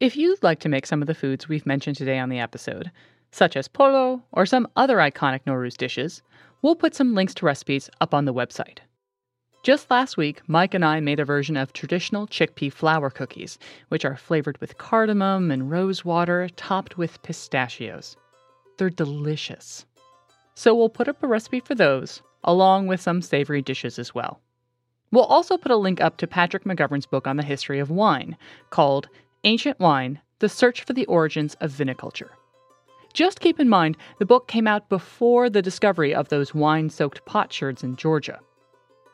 If 0.00 0.16
you'd 0.16 0.42
like 0.42 0.60
to 0.60 0.68
make 0.68 0.86
some 0.86 1.02
of 1.02 1.08
the 1.08 1.14
foods 1.14 1.48
we've 1.48 1.66
mentioned 1.66 1.96
today 1.96 2.18
on 2.18 2.30
the 2.30 2.38
episode, 2.38 2.90
such 3.32 3.56
as 3.56 3.68
polo 3.68 4.22
or 4.32 4.46
some 4.46 4.66
other 4.76 4.96
iconic 4.96 5.40
Nowruz 5.46 5.76
dishes, 5.76 6.22
we'll 6.62 6.74
put 6.74 6.94
some 6.94 7.14
links 7.14 7.34
to 7.34 7.46
recipes 7.46 7.90
up 8.00 8.14
on 8.14 8.24
the 8.24 8.34
website. 8.34 8.78
Just 9.62 9.90
last 9.90 10.16
week, 10.16 10.40
Mike 10.46 10.72
and 10.72 10.82
I 10.82 11.00
made 11.00 11.20
a 11.20 11.24
version 11.24 11.54
of 11.54 11.74
traditional 11.74 12.26
chickpea 12.26 12.72
flour 12.72 13.10
cookies, 13.10 13.58
which 13.88 14.06
are 14.06 14.16
flavored 14.16 14.58
with 14.58 14.78
cardamom 14.78 15.50
and 15.50 15.70
rose 15.70 16.02
water 16.02 16.48
topped 16.56 16.96
with 16.96 17.22
pistachios. 17.22 18.16
They're 18.78 18.88
delicious. 18.88 19.84
So 20.54 20.74
we'll 20.74 20.88
put 20.88 21.08
up 21.08 21.22
a 21.22 21.26
recipe 21.26 21.60
for 21.60 21.74
those, 21.74 22.22
along 22.42 22.86
with 22.86 23.02
some 23.02 23.20
savory 23.20 23.60
dishes 23.60 23.98
as 23.98 24.14
well. 24.14 24.40
We'll 25.12 25.24
also 25.24 25.58
put 25.58 25.72
a 25.72 25.76
link 25.76 26.00
up 26.00 26.16
to 26.18 26.26
Patrick 26.26 26.64
McGovern's 26.64 27.04
book 27.04 27.26
on 27.26 27.36
the 27.36 27.42
history 27.42 27.80
of 27.80 27.90
wine, 27.90 28.38
called 28.70 29.10
Ancient 29.44 29.78
Wine 29.78 30.22
The 30.38 30.48
Search 30.48 30.84
for 30.84 30.94
the 30.94 31.04
Origins 31.04 31.54
of 31.60 31.70
Viniculture. 31.70 32.30
Just 33.12 33.40
keep 33.40 33.60
in 33.60 33.68
mind, 33.68 33.98
the 34.18 34.24
book 34.24 34.48
came 34.48 34.66
out 34.66 34.88
before 34.88 35.50
the 35.50 35.60
discovery 35.60 36.14
of 36.14 36.30
those 36.30 36.54
wine 36.54 36.88
soaked 36.88 37.26
potsherds 37.26 37.82
in 37.84 37.96
Georgia. 37.96 38.40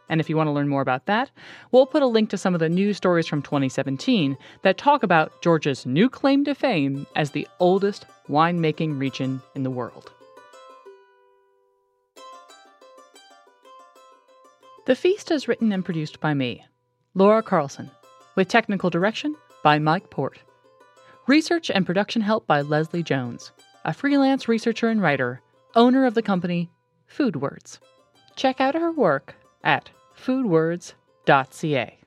And 0.08 0.20
if 0.20 0.28
you 0.30 0.36
want 0.36 0.46
to 0.46 0.52
learn 0.52 0.68
more 0.68 0.82
about 0.82 1.06
that, 1.06 1.30
we'll 1.72 1.86
put 1.86 2.02
a 2.02 2.06
link 2.06 2.30
to 2.30 2.38
some 2.38 2.54
of 2.54 2.60
the 2.60 2.68
news 2.68 2.96
stories 2.96 3.26
from 3.26 3.42
2017 3.42 4.36
that 4.62 4.78
talk 4.78 5.02
about 5.02 5.42
Georgia's 5.42 5.84
new 5.84 6.08
claim 6.08 6.44
to 6.44 6.54
fame 6.54 7.06
as 7.16 7.30
the 7.30 7.48
oldest 7.58 8.06
winemaking 8.28 8.98
region 8.98 9.42
in 9.54 9.62
the 9.62 9.70
world. 9.70 10.12
The 14.86 14.94
Feast 14.94 15.32
is 15.32 15.48
written 15.48 15.72
and 15.72 15.84
produced 15.84 16.20
by 16.20 16.32
me, 16.32 16.64
Laura 17.14 17.42
Carlson, 17.42 17.90
with 18.36 18.46
technical 18.46 18.88
direction 18.88 19.34
by 19.64 19.80
Mike 19.80 20.10
Portt. 20.10 20.38
Research 21.26 21.70
and 21.70 21.84
production 21.84 22.22
help 22.22 22.46
by 22.46 22.60
Leslie 22.60 23.02
Jones, 23.02 23.50
a 23.84 23.92
freelance 23.92 24.46
researcher 24.46 24.88
and 24.88 25.02
writer, 25.02 25.40
owner 25.74 26.06
of 26.06 26.14
the 26.14 26.22
company 26.22 26.70
Food 27.08 27.34
Words. 27.34 27.80
Check 28.36 28.60
out 28.60 28.76
her 28.76 28.92
work 28.92 29.34
at 29.64 29.90
foodwords.ca. 30.16 31.98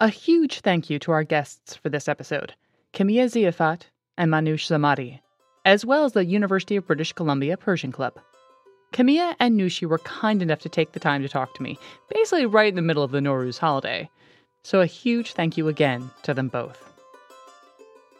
A 0.00 0.08
huge 0.08 0.60
thank 0.60 0.90
you 0.90 0.98
to 0.98 1.12
our 1.12 1.24
guests 1.24 1.76
for 1.76 1.88
this 1.88 2.08
episode, 2.08 2.54
Kimia 2.92 3.26
Ziafat 3.26 3.82
and 4.18 4.30
Mehrnoosh 4.30 4.68
Zamani, 4.68 5.20
as 5.64 5.84
well 5.84 6.04
as 6.04 6.12
the 6.12 6.24
University 6.24 6.76
of 6.76 6.86
British 6.86 7.12
Columbia 7.12 7.56
Persian 7.56 7.92
Club. 7.92 8.18
Camilla 8.92 9.34
and 9.40 9.58
Nushi 9.58 9.88
were 9.88 9.98
kind 9.98 10.40
enough 10.40 10.60
to 10.60 10.68
take 10.68 10.92
the 10.92 11.00
time 11.00 11.20
to 11.22 11.28
talk 11.28 11.52
to 11.54 11.62
me, 11.62 11.78
basically 12.08 12.46
right 12.46 12.68
in 12.68 12.76
the 12.76 12.82
middle 12.82 13.02
of 13.02 13.10
the 13.10 13.18
Nowruz 13.18 13.58
holiday. 13.58 14.08
So 14.62 14.80
a 14.80 14.86
huge 14.86 15.32
thank 15.32 15.56
you 15.56 15.66
again 15.68 16.10
to 16.22 16.32
them 16.32 16.48
both. 16.48 16.80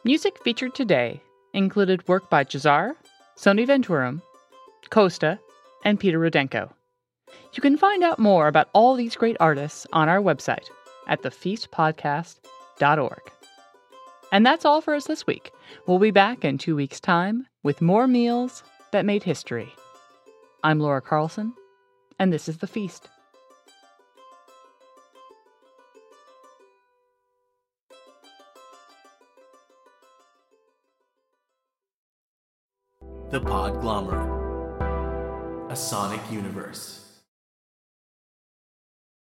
Music 0.04 0.42
featured 0.42 0.74
today 0.74 1.22
included 1.52 2.06
work 2.08 2.28
by 2.28 2.44
Jahzzar, 2.44 2.94
Sony 3.36 3.66
Venturum, 3.66 4.20
Costa, 4.90 5.38
and 5.84 6.00
Peter 6.00 6.18
Rudenko. 6.18 6.72
You 7.54 7.60
can 7.60 7.76
find 7.76 8.02
out 8.02 8.18
more 8.18 8.48
about 8.48 8.68
all 8.72 8.96
these 8.96 9.14
great 9.14 9.36
artists 9.38 9.86
on 9.92 10.08
our 10.08 10.20
website 10.20 10.68
at 11.06 11.22
thefeastpodcast.org. 11.22 13.20
And 14.32 14.44
that's 14.44 14.64
all 14.64 14.80
for 14.80 14.92
us 14.92 15.06
this 15.06 15.24
week. 15.24 15.52
We'll 15.86 16.00
be 16.00 16.10
back 16.10 16.44
in 16.44 16.58
two 16.58 16.74
weeks' 16.74 16.98
time 16.98 17.46
with 17.62 17.80
more 17.80 18.08
meals 18.08 18.64
that 18.90 19.04
made 19.04 19.22
history. 19.22 19.72
I'm 20.64 20.80
Laura 20.80 21.00
Carlson, 21.00 21.54
and 22.18 22.32
this 22.32 22.48
is 22.48 22.58
The 22.58 22.66
Feast. 22.66 23.08
The 33.30 33.40
Podglomerate, 33.40 34.42
a 35.70 35.76
sonic 35.76 36.20
universe. 36.32 37.03